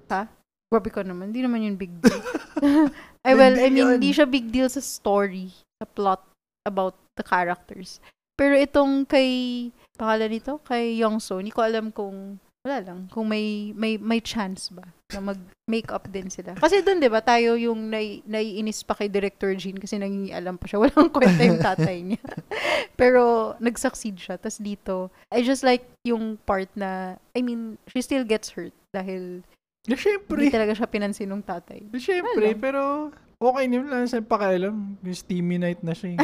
[0.70, 1.34] grabe ka naman.
[1.34, 2.22] Hindi naman yun big deal.
[3.26, 5.50] Big well, I mean, hindi siya big deal sa story,
[5.82, 6.22] sa plot
[6.66, 8.02] about the characters.
[8.34, 13.76] Pero itong kay, pangalan nito, kay Yongso, hindi ko alam kung, wala lang, kung may,
[13.76, 16.56] may, may chance ba na mag-make up din sila.
[16.64, 20.66] Kasi doon, di ba, tayo yung nai, naiinis pa kay Director Jean kasi nangingialam pa
[20.66, 20.80] siya.
[20.88, 22.24] Walang kwenta yung tatay niya.
[23.00, 24.36] Pero, nag-succeed siya.
[24.40, 29.44] Tapos dito, I just like yung part na, I mean, she still gets hurt dahil
[29.84, 30.40] Eh, syempre.
[30.40, 31.84] hindi talaga siya pinansin ng tatay.
[31.92, 34.96] Eh, syempre, pero okay naman lang sa pakialam.
[34.96, 36.16] Yung steamy night na siya.
[36.16, 36.24] eh.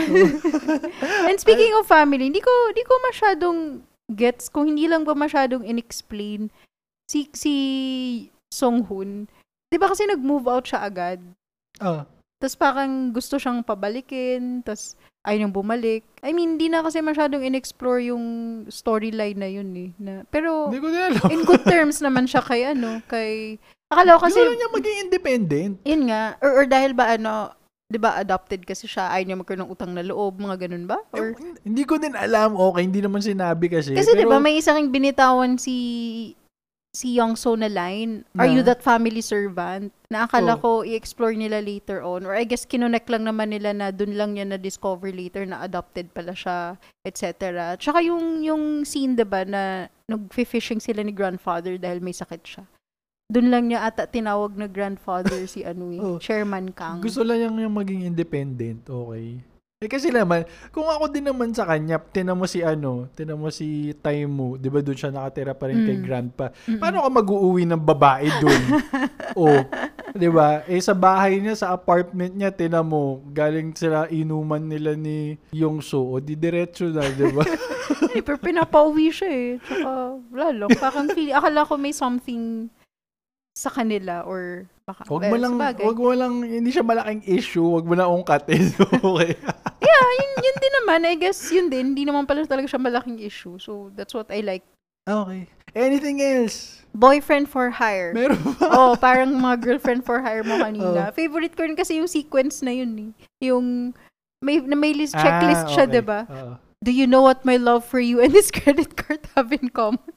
[1.27, 5.61] And speaking of family, hindi ko hindi ko masyadong gets kung hindi lang ba masyadong
[5.63, 6.49] inexplain
[7.05, 7.53] si si
[8.49, 9.29] Song Hoon.
[9.69, 11.21] 'Di ba kasi nag-move out siya agad.
[11.77, 12.03] Ah,
[12.39, 14.95] Tapos parang gusto siyang pabalikin, tapos
[15.27, 16.07] ayaw niyang bumalik.
[16.23, 18.25] I mean, hindi na kasi masyadong in-explore yung
[18.71, 19.89] storyline na yun eh.
[19.99, 21.25] Na, pero hindi ko din alam.
[21.29, 25.73] in good terms naman siya kay ano, kay Akala ko kasi Kasi, niya maging independent.
[25.81, 26.37] Yun nga.
[26.45, 27.49] Or, or dahil ba ano,
[27.89, 31.01] 'di ba adopted kasi siya, ayaw niya magkaroon ng utang na loob, mga ganun ba?
[31.09, 32.53] Or Eh, hindi ko din alam.
[32.53, 33.97] Okay, hindi naman sinabi kasi.
[33.97, 35.75] Kasi 'di ba pero, may isang binitawan si
[36.89, 38.53] si Yongso na line, Are Na?
[38.53, 39.93] you that family servant?
[40.09, 40.61] Na akala Oh.
[40.61, 44.33] ko i-explore nila later on or I guess kinonek lang naman nila na dun lang
[44.33, 47.77] niya na-discover later na adopted pala siya, etc.
[47.77, 52.65] Tsaka yung yung scene 'di ba na nag-fishing sila ni grandfather dahil may sakit siya.
[53.29, 56.17] Dun lang niya ata tinawag na grandfather si ano eh, Oh.
[56.17, 56.97] Chairman Kang.
[56.97, 58.81] Gusto lang niyang yung maging independent.
[58.83, 59.37] Okay.
[59.79, 60.43] Eh kasi naman,
[60.75, 64.67] kung ako din naman sa kanya, tinan mo si ano, tinan mo si Taimu, di
[64.67, 66.03] ba doon siya nakatira pa rin kay Mm.
[66.03, 66.51] grandpa.
[66.67, 66.81] Mm-mm.
[66.83, 68.63] Paano ka mag-uuwi ng babae doon?
[69.39, 69.45] o,
[70.11, 70.67] di ba?
[70.67, 76.01] Eh sa bahay niya, sa apartment niya, tinan mo, galing sila inuman nila ni Yongso,
[76.03, 77.45] o di diretso na, di ba?
[78.09, 79.49] Eh, pero pinapauwi siya eh.
[79.59, 79.89] Tsaka,
[80.29, 80.69] wala lang.
[80.75, 82.65] Parang feel, akala ko may something
[83.59, 85.83] sa kanila or baka, Huwag well, mo lang, sabagay.
[85.83, 88.71] wag mo lang, hindi siya malaking issue, wag mo na ungkatin.
[89.03, 89.35] okay.
[89.83, 90.99] Yeah, yun, yun din naman.
[91.03, 91.91] I guess yun din.
[91.91, 93.59] Hindi naman pala talaga siya malaking issue.
[93.59, 94.63] So, that's what I like.
[95.03, 95.51] Okay.
[95.75, 96.81] Anything else?
[96.95, 98.15] Boyfriend for hire.
[98.15, 98.65] Meron ba?
[98.79, 100.63] oh, parang mga girlfriend for hire mo Oh.
[100.63, 101.11] kanina.
[101.13, 103.11] Favorite ko rin kasi yung sequence na yun eh.
[103.45, 103.93] Yung
[104.41, 105.93] may, na may list, checklist Ah, siya, okay.
[105.93, 106.19] 'di ba?
[106.25, 106.53] Oo.
[106.79, 110.15] Do you know what my love for you and this credit card have in common?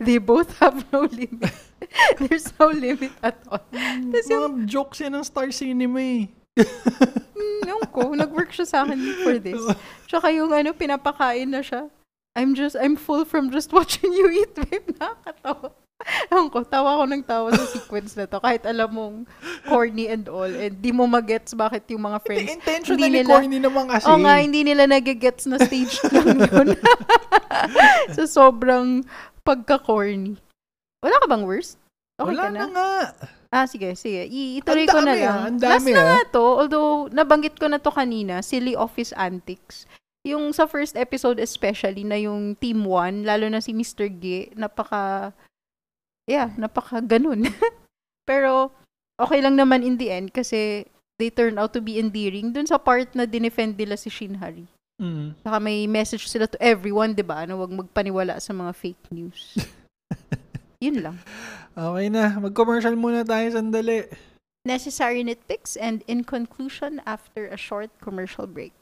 [0.00, 1.52] They both have no limit.
[2.20, 3.62] There's no limit at all.
[3.70, 6.28] Tapos yung, Mga jokes yan ng Star Cinema eh.
[7.36, 9.60] mm, ewan ko, nag-work siya sa akin for this.
[10.08, 11.88] Tsaka yung ano, pinapakain na siya.
[12.36, 14.88] I'm just, I'm full from just watching you eat, babe.
[14.96, 15.72] Nakakatawa.
[16.28, 18.36] Ewan ko, tawa ko ng tawa sa sequence na to.
[18.36, 19.16] Kahit alam mong
[19.64, 20.44] corny and all.
[20.48, 22.50] And di mo magets bakit yung mga Hindi, friends.
[22.52, 24.04] intentionally hindi nila- corny naman kasi.
[24.06, 26.68] Oo nga, hindi nila nagigets na stage lang yun.
[28.12, 29.02] so, sobrang
[29.40, 30.36] pagka-corny.
[31.04, 31.76] Wala ka bang worst?
[32.16, 32.58] Okay Wala ka na?
[32.58, 32.92] na nga.
[33.52, 34.24] Ah, sige, sige.
[34.24, 35.36] I- ituloy ko na dami, lang.
[35.36, 36.06] ah, ang Last dami, na ah.
[36.08, 39.84] nga to, although nabanggit ko na to kanina, Silly Office Antics.
[40.26, 44.10] Yung sa first episode especially, na yung Team 1, lalo na si Mr.
[44.10, 45.30] G, napaka,
[46.26, 47.46] yeah, napaka ganun.
[48.28, 48.74] Pero,
[49.20, 50.84] okay lang naman in the end kasi
[51.16, 54.66] they turned out to be endearing dun sa part na dinefend nila si Shinhari.
[55.00, 55.36] Mm.
[55.44, 57.44] Saka may message sila to everyone, di ba?
[57.46, 59.54] Na huwag magpaniwala sa mga fake news.
[60.80, 61.16] Yun lang.
[61.76, 62.36] Okay na.
[62.40, 64.08] Mag-commercial muna tayo sandali.
[64.66, 68.74] necessary nitpicks, and in conclusion, after a short commercial break.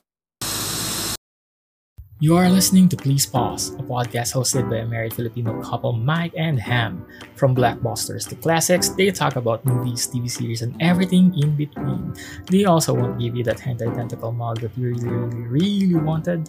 [2.20, 6.32] You are listening to Please Pause, a podcast hosted by a married Filipino couple, Mike
[6.38, 7.04] and Ham.
[7.36, 12.16] From blockbusters to classics, they talk about movies, TV series, and everything in between.
[12.48, 15.44] They also won't give you that hentai tentacle mug that you really, really,
[15.84, 16.48] really wanted.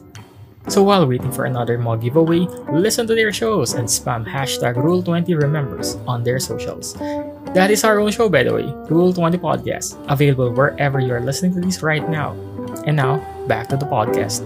[0.68, 6.01] So while waiting for another mug giveaway, listen to their shows and spam hashtag Rule20Remembers
[6.07, 6.93] on their socials.
[7.53, 11.53] That is our own show, by the way, Rule20 Podcast, available wherever you are listening
[11.53, 12.34] to this right now.
[12.89, 14.41] And now, back to the podcast.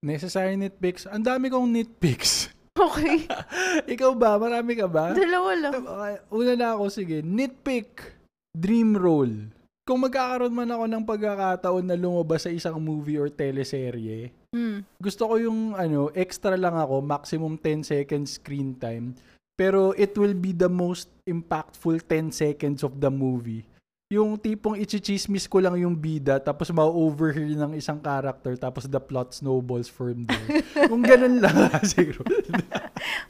[0.00, 1.04] Necessary nitpicks.
[1.08, 2.48] Ang dami kong nitpicks.
[2.80, 3.28] Okay.
[3.92, 4.40] Ikaw ba?
[4.40, 5.12] Marami ka ba?
[5.12, 5.84] Dalawa lang.
[6.32, 7.20] Una na ako, sige.
[7.20, 8.16] Nitpick.
[8.56, 9.52] Dream role.
[9.90, 14.86] Kung magkakaroon man ako ng pagkakataon na lumabas sa isang movie or teleserye, Hmm.
[15.02, 19.18] gusto ko yung ano, extra lang ako, maximum 10 seconds screen time.
[19.58, 23.66] Pero it will be the most impactful 10 seconds of the movie.
[24.10, 29.30] Yung tipong ichichismis ko lang yung bida tapos ma-overhear ng isang character tapos the plot
[29.30, 30.66] snowballs from there.
[30.90, 31.54] Kung ganun lang
[31.86, 32.26] siguro.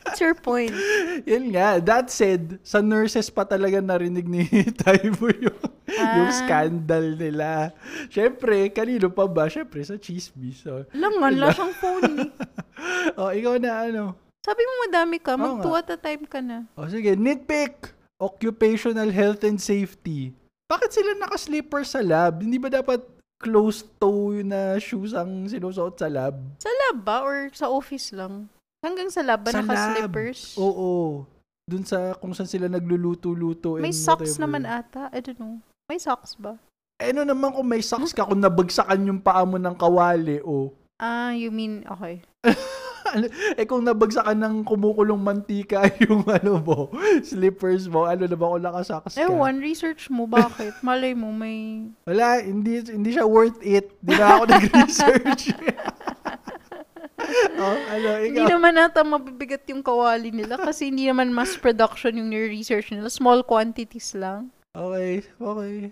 [0.01, 0.73] What's your point?
[1.29, 1.85] Yun nga.
[1.85, 4.49] That said, sa nurses pa talaga narinig ni
[4.81, 6.33] Taibo yung, yung Ah.
[6.33, 7.77] scandal nila.
[8.09, 9.53] Siyempre, kanino pa ba?
[9.53, 10.65] Siyempre, sa chismis.
[10.65, 12.31] So, Lang, wala siyang phone eh.
[13.21, 14.03] oh, ikaw na ano.
[14.41, 15.63] Sabi mo madami ka, Oo mag nga.
[15.63, 16.65] two at a time ka na.
[16.73, 17.93] O sige, nitpick.
[18.17, 20.33] Occupational health and safety.
[20.71, 22.47] Bakit sila naka-slipper sa lab?
[22.47, 23.03] Hindi ba dapat
[23.43, 26.39] closed-toe na shoes ang sinusuot sa lab?
[26.63, 28.47] Sa lab ba or sa office lang?
[28.79, 30.55] Hanggang sa lab ba Sa naka-slippers?
[30.63, 31.27] Oo.
[31.67, 33.83] Dun sa kung saan sila nagluluto-luto.
[33.83, 34.43] May socks whatever.
[34.47, 35.11] naman ata.
[35.11, 35.59] I don't know.
[35.91, 36.55] May socks ba?
[37.03, 40.71] Eh, ano naman kung may socks ka, kung nabagsakan yung paa mo ng kawali, o.
[41.03, 42.23] Ah, you mean, okay.
[43.61, 46.79] eh, kung nabagsakan ng kumukulong mantika yung ano mo,
[47.25, 49.23] slippers mo, ano na ba kung nakasocks ka?
[49.23, 50.75] Ewan, research mo, bakit?
[50.87, 51.89] Malay mo, may...
[52.07, 53.93] Wala, hindi, hindi siya worth it.
[54.03, 55.43] Hindi na ako nag-research.
[57.61, 58.53] oh, ano, Hindi ikaw.
[58.57, 63.11] naman nata mabibigat yung kawali nila kasi hindi naman mass production yung research nila.
[63.13, 64.51] Small quantities lang.
[64.71, 65.91] Okay, okay.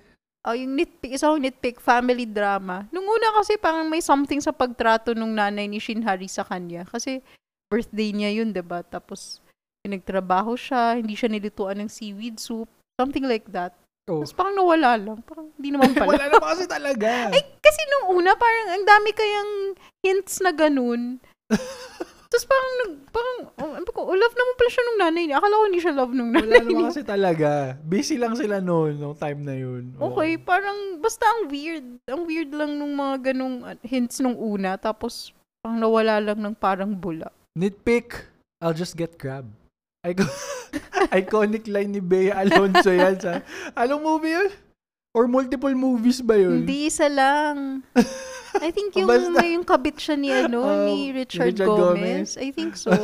[0.48, 2.88] Oh, yung nitpick, isa kong nitpick, family drama.
[2.88, 6.88] Nung una kasi parang may something sa pagtrato nung nanay ni Shinhari sa kanya.
[6.88, 7.20] Kasi
[7.68, 9.44] birthday niya yun, ba Tapos
[9.84, 12.64] pinagtrabaho siya, hindi siya nilituan ng seaweed soup.
[12.96, 13.76] Something like that.
[14.08, 14.24] Oh.
[14.24, 15.20] Tapos parang nawala lang.
[15.20, 16.16] Parang hindi naman pala.
[16.16, 17.28] Wala naman kasi talaga.
[17.28, 19.52] Ay, kasi nung una, parang ang dami kayang
[20.00, 21.20] hints na ganun.
[22.28, 25.36] Tapos parang, nag- parang, oh, oh, love naman pala siya nung nanay niya.
[25.40, 26.88] Akala ko hindi siya love nung Wala nanay naman niya.
[26.92, 27.48] kasi talaga.
[27.80, 29.96] Busy lang sila noon, nung time na yun.
[29.96, 30.12] Oo.
[30.12, 31.86] Okay, parang, basta ang weird.
[32.04, 34.76] Ang weird lang nung mga ganung uh, hints nung una.
[34.76, 35.32] Tapos,
[35.64, 37.32] parang nawala lang ng parang bula.
[37.56, 38.28] Nitpick,
[38.60, 39.48] I'll just get crab.
[40.04, 40.28] Icon-
[41.24, 43.40] iconic line ni Bea Alonso yan sa...
[43.72, 44.52] Anong movie yun?
[45.16, 46.62] Or multiple movies ba yun?
[46.62, 47.80] Hindi, isa lang.
[48.56, 52.36] I think yung, Basta- may yung kabit siya ni, ano, Oh, ni Richard, Richard Gomez.
[52.36, 52.92] I think so.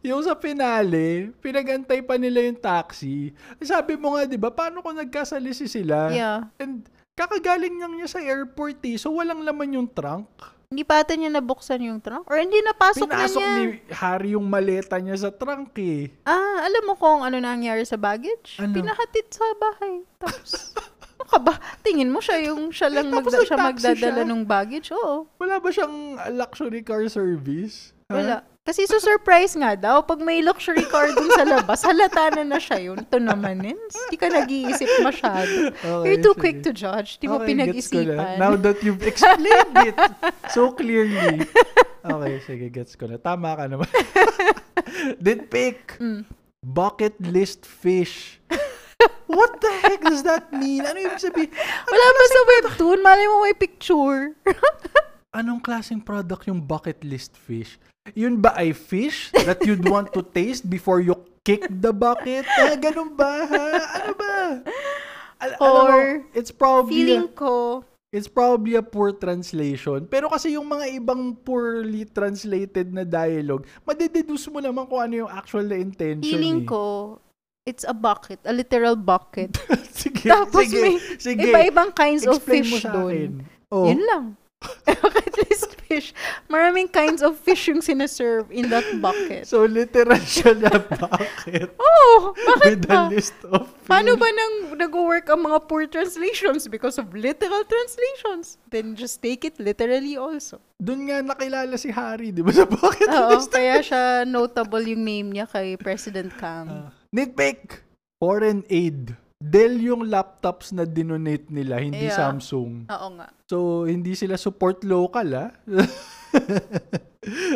[0.00, 3.36] Yung sa finale, pinagantay pa nila yung taxi.
[3.60, 6.08] Sabi mo nga, di ba, paano kung nagkasalisi sila?
[6.08, 6.48] yeah.
[6.56, 10.24] And kakagaling lang niya sa airport eh, so walang laman yung trunk.
[10.72, 12.24] Hindi pa ata niya nabuksan yung trunk?
[12.24, 13.52] Or hindi napasok na Pinasok niya?
[13.52, 16.08] ni Harry yung maleta niya sa trunk eh.
[16.24, 18.56] Ah, alam mo kung ano nangyari sa baggage?
[18.56, 18.72] Ano?
[18.72, 20.00] Pinahatid sa bahay.
[20.16, 20.72] Tapos,
[21.20, 21.54] ano ka ba?
[21.80, 24.30] Tingin mo siya yung siya lang Tapos magda- siya nag-taxi magdadala siya?
[24.32, 24.88] ng baggage?
[24.90, 25.28] Oo.
[25.36, 25.96] Wala ba siyang
[26.32, 27.92] luxury car service?
[28.08, 28.16] Ha?
[28.16, 28.36] Wala.
[28.60, 32.56] Kasi so surprise nga daw, pag may luxury car dun sa labas, halata na na
[32.56, 32.96] siya yun.
[32.98, 33.92] Ito naman, Nins.
[34.06, 35.72] Hindi ka nag-iisip masyado.
[35.74, 36.40] Okay, You're too sige.
[36.40, 37.16] quick to judge.
[37.16, 38.16] Di mo Okay, gets ko na.
[38.16, 38.34] pinag-isipan.
[38.36, 39.96] Now that you've explained it
[40.48, 41.44] so clearly.
[42.00, 43.16] Okay, sige, gets ko na.
[43.16, 43.90] Tama ka naman.
[45.24, 45.96] Nitpick.
[45.98, 46.24] Mm.
[46.60, 48.40] Bucket list fish.
[49.30, 50.82] What the heck does that mean?
[50.82, 51.50] Ano ibig sabihin?
[51.86, 52.98] Wala ba sa webtoon?
[52.98, 54.34] Malay mo may picture.
[55.38, 57.78] Anong klaseng product yung bucket list fish?
[58.18, 61.14] Yun ba ay fish that you'd want to taste before you
[61.46, 62.42] kick the bucket?
[62.58, 63.46] Ah, ganun ba?
[63.46, 63.66] Ha?
[64.02, 64.34] Ano ba?
[65.40, 65.94] Al- alam mo, Or
[66.34, 70.10] it's probably a- Feeling ko, It's probably a poor translation.
[70.10, 75.30] Pero kasi yung mga ibang poorly translated na dialogue, madededuce mo naman kung ano yung
[75.30, 76.26] actual na intention.
[76.26, 76.68] feeling eh.
[76.68, 76.82] ko,
[77.66, 78.40] it's a bucket.
[78.44, 79.56] A literal bucket.
[79.92, 81.44] sige, Tapos sige, may sige.
[81.50, 83.30] Iba-ibang kinds of Explain mo fish doon.
[83.70, 83.86] Oh.
[83.86, 84.24] Yun lang.
[84.84, 86.12] Bucket list fish.
[86.52, 89.48] Maraming kinds of fish yung sinaserve in that bucket.
[89.48, 93.08] So, literal siya na bucket Oh, bakit with a ba?
[93.08, 93.88] list of fish.
[93.88, 98.60] Paano ba nang nag-work ang mga poor translations because of literal translations?
[98.68, 100.60] Then just take it literally also.
[100.76, 102.52] Doon nga nakilala si Harry, di ba?
[102.52, 103.48] Sa bucket Oo, list.
[103.48, 106.68] kaya siya notable yung name niya kay President Kang.
[106.68, 107.82] Ah, nitpick!
[108.20, 109.16] Foreign aid.
[109.40, 112.16] Dell yung laptops na dinonate nila, hindi Yeah.
[112.20, 112.84] Samsung.
[112.92, 113.32] Oo nga.
[113.48, 115.48] So, hindi sila support local, ah.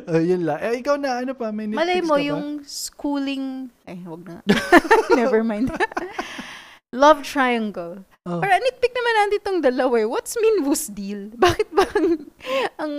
[0.09, 0.65] uh, yun lang.
[0.65, 1.53] Eh, ikaw na, ano pa?
[1.53, 3.69] May nitpicks Malay mo yung schooling...
[3.85, 4.41] Ay, wag na.
[5.21, 5.69] Never mind.
[6.97, 8.01] Love triangle.
[8.25, 8.41] Oh.
[8.41, 10.09] Para nitpick naman natin itong dalawa eh.
[10.09, 11.37] What's Minwoo's deal?
[11.37, 12.09] Bakit ba ang,
[12.81, 12.95] ang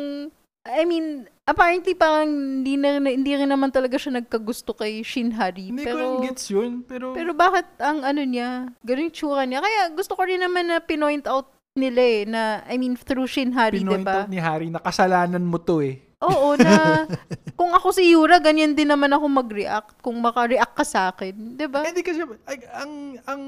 [0.65, 5.69] I mean, apparently parang hindi, na, hindi rin naman talaga siya nagkagusto kay Shinhari.
[5.69, 7.13] Hindi ko pero, rin gets yun, pero...
[7.13, 9.61] pero bakit ang ano niya, ganun yung tsura niya.
[9.61, 13.85] Kaya gusto ko rin naman na pinoint out nila eh, na, I mean, through Shinhari,
[13.85, 14.25] pinoint diba?
[14.25, 16.01] out ni Harry na kasalanan mo to eh.
[16.25, 17.05] Oo, na
[17.59, 21.59] kung ako si Yura, ganyan din naman ako mag-react kung maka-react ka sa akin.
[21.59, 21.85] 'di ba?
[21.85, 22.93] Eh, Hindi kasi, ay, ang,
[23.27, 23.43] ang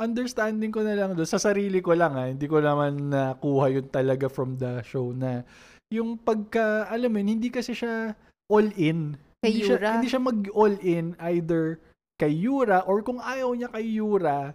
[0.00, 3.86] understanding ko na lang doon, sa sarili ko lang ha, hindi ko naman nakuha yun
[3.86, 5.44] talaga from the show na
[5.90, 8.14] yung pagka, alam mo yun, hindi kasi siya
[8.46, 9.18] all in.
[9.42, 9.88] Kay hindi Siya, Yura.
[9.98, 11.82] hindi siya mag-all in either
[12.14, 14.54] kay Yura or kung ayaw niya kay Yura,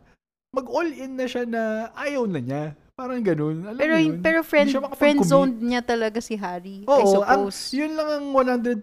[0.55, 1.63] mag-all in na siya na
[1.93, 2.63] ayaw na niya.
[2.95, 3.67] Parang ganun.
[3.67, 4.23] Alam Pero yun?
[4.23, 7.75] pero friend siya friend zoned niya talaga si Harry, I Oo, ang, suppose.
[7.75, 8.79] yun lang ang 100%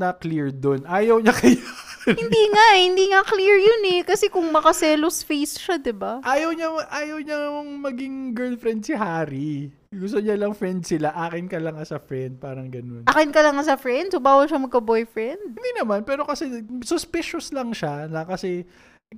[0.00, 0.80] na clear doon.
[0.88, 1.60] Ayaw niya kay
[2.08, 6.24] hindi nga, eh, hindi nga clear yun eh kasi kung makaselos face siya, 'di ba?
[6.24, 9.68] ayaw niya ayaw niya maging girlfriend si Harry.
[9.90, 11.10] Gusto niya lang friend sila.
[11.10, 12.38] Akin ka lang as a friend.
[12.38, 13.02] Parang ganun.
[13.10, 15.58] Akin ka lang sa friend, so bawal siya magka-boyfriend.
[15.58, 16.06] Hindi naman.
[16.06, 18.62] Pero kasi suspicious lang siya na kasi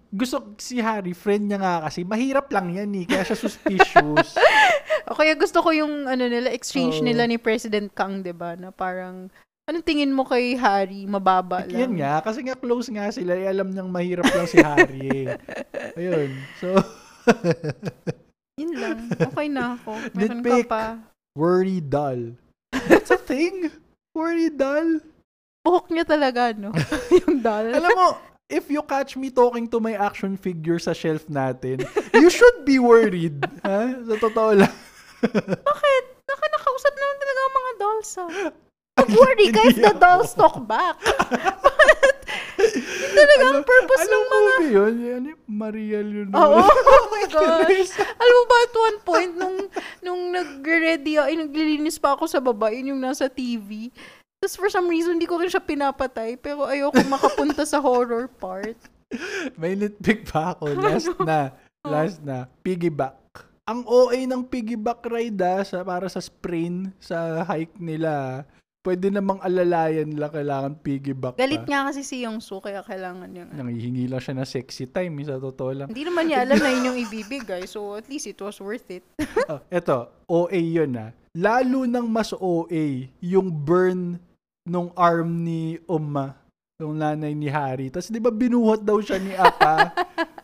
[0.09, 2.09] gusto si Harry, friend niya nga kasi.
[2.09, 3.05] Mahirap lang yan eh.
[3.05, 4.33] Kaya siya suspicious.
[5.11, 7.05] O kaya gusto ko yung ano nila exchange Oo.
[7.05, 8.55] nila ni President Kang, 'di ba?
[8.55, 9.29] Na parang
[9.67, 11.11] anong tingin mo kay Harry?
[11.11, 11.75] Mababa lang.
[11.75, 12.23] Yan nga.
[12.23, 13.35] Kasi nga close nga sila.
[13.35, 15.37] Eh, alam niyang mahirap lang si Harry eh.
[15.99, 16.39] Ayun.
[16.63, 16.71] So,
[18.63, 18.99] Yun lang.
[19.13, 19.91] Okay na ako.
[20.15, 20.67] Meron ka Nitpick.
[20.67, 20.85] pa.
[21.35, 22.39] worry doll.
[22.87, 23.69] That's a thing.
[24.15, 25.03] Worry doll.
[25.63, 26.71] Buhok niya talaga, no?
[27.27, 27.71] yung doll.
[27.71, 28.09] Alam mo,
[28.47, 31.83] if you catch me talking to my action figure sa shelf natin,
[32.13, 33.43] you should be worried.
[33.63, 33.91] ha?
[34.07, 34.75] Sa totoo lang.
[35.23, 36.05] Bakit?
[36.23, 38.29] Naka nakausap naman talaga ang mga dolls, ah.
[38.93, 41.01] Don't worry, guys, the dolls talk back.
[42.33, 42.73] Bakit?
[42.79, 44.53] Yun talaga ang purpose ng mga...
[44.53, 44.95] ba yun?
[45.03, 46.29] Yan yung Mariel yun.
[46.33, 46.59] Oo,
[46.93, 47.91] oh, my gosh.
[47.99, 49.59] Alam mo ba, at one point, nung,
[50.01, 53.93] nung nag-ready, ay, naglilinis pa ako sa baba, yun yung nasa TV.
[54.43, 58.75] Tapos for some reason, hindi ko rin siya pinapatay, pero ayoko makapunta sa horror part.
[59.55, 60.73] May nitpick pa ako.
[60.83, 61.55] Last na.
[61.87, 62.51] Last na.
[62.65, 63.19] Piggyback.
[63.71, 68.43] Ang OA ng piggyback ride ah, sa, para sa sprain sa hike nila.
[68.83, 71.71] Pwede namang alalayan lang kailangan piggyback Galit pa.
[71.71, 73.47] nga kasi si Yongsu, kaya kailangan niya.
[73.47, 73.63] nga.
[73.63, 75.87] Nangihingi lang siya ng sexy time, eh, sa totoo lang.
[75.87, 79.07] Hindi naman niya alam na yun yung ibibigay, so at least it was worth it.
[79.55, 81.15] oh, eto, OA yun ah.
[81.31, 84.19] Lalo nang mas OA yung burn
[84.67, 86.35] nung arm ni Uma,
[86.83, 87.87] yung nanay ni Harry.
[87.87, 89.95] Tapos di ba binuhat daw siya ni Apa?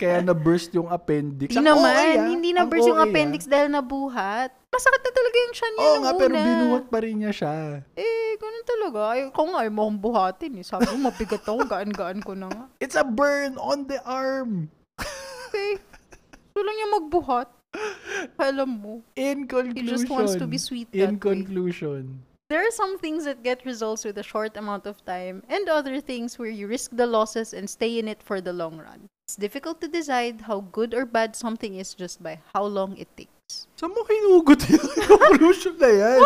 [0.00, 1.52] kaya na-burst yung appendix.
[1.52, 2.26] Hindi naman, OA, ah.
[2.28, 3.06] hindi Ang na burst yung ah.
[3.08, 4.50] appendix dahil nabuhat.
[4.70, 7.54] Masakit na talaga yung tiyan niya Oo nga, pero binuhat pa rin niya siya.
[7.98, 9.00] Eh, ganun talaga.
[9.12, 10.64] Ay, ko nga, ay mo akong buhatin eh.
[10.64, 12.64] Sabi mo, mabigat ako, gaan-gaan ko na nga.
[12.78, 14.70] It's a burn on the arm.
[15.50, 15.82] Okay.
[16.54, 17.48] Gusto lang niya magbuhat.
[18.38, 19.86] Alam mo, In he conclusion.
[19.86, 21.34] just wants to be sweet In that way.
[21.34, 22.22] conclusion.
[22.50, 26.02] There are some things that get results with a short amount of time, and other
[26.02, 29.06] things where you risk the losses and stay in it for the long run.
[29.30, 33.06] It's difficult to decide how good or bad something is just by how long it
[33.14, 33.70] takes.
[33.78, 36.18] Saan mo kinugot yung conclusion na yan?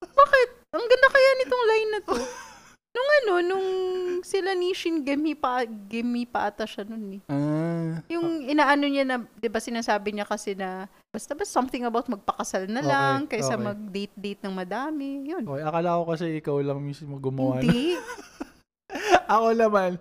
[0.00, 0.48] Bakit?
[0.72, 2.16] Ang ganda kaya nitong line na to.
[2.96, 3.68] Nung ano, nung
[4.24, 7.22] sila ni Shin Gemi pa, Gemi pa ata siya nun eh.
[7.28, 8.00] Ah.
[8.08, 12.64] Yung inaano niya na, di ba sinasabi niya kasi na, basta ba something about magpakasal
[12.72, 13.68] na Okay, lang, kaysa okay.
[13.68, 15.28] mag-date-date ng madami.
[15.28, 15.44] Yun.
[15.44, 17.60] Okay, akala ko kasi ikaw lang mismo gumawa.
[17.60, 18.00] Hindi.
[19.36, 20.00] Ako naman,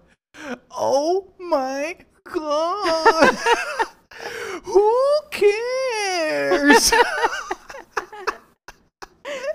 [0.71, 3.33] oh my God!
[4.67, 4.91] Who
[5.31, 6.91] cares?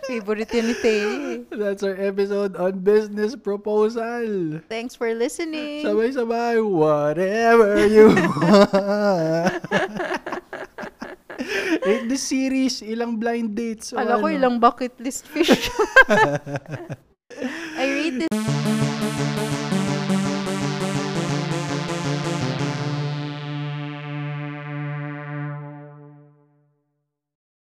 [0.06, 1.06] Favorite yun ni Tay.
[1.48, 4.60] That's our episode on business proposal.
[4.68, 5.86] Thanks for listening.
[5.86, 8.12] Sabay-sabay, whatever you
[8.42, 9.62] want.
[11.86, 13.94] Rate this series, ilang blind dates.
[13.94, 14.36] Kala ko ano.
[14.36, 15.70] ilang bucket list fish.
[17.78, 18.32] I read it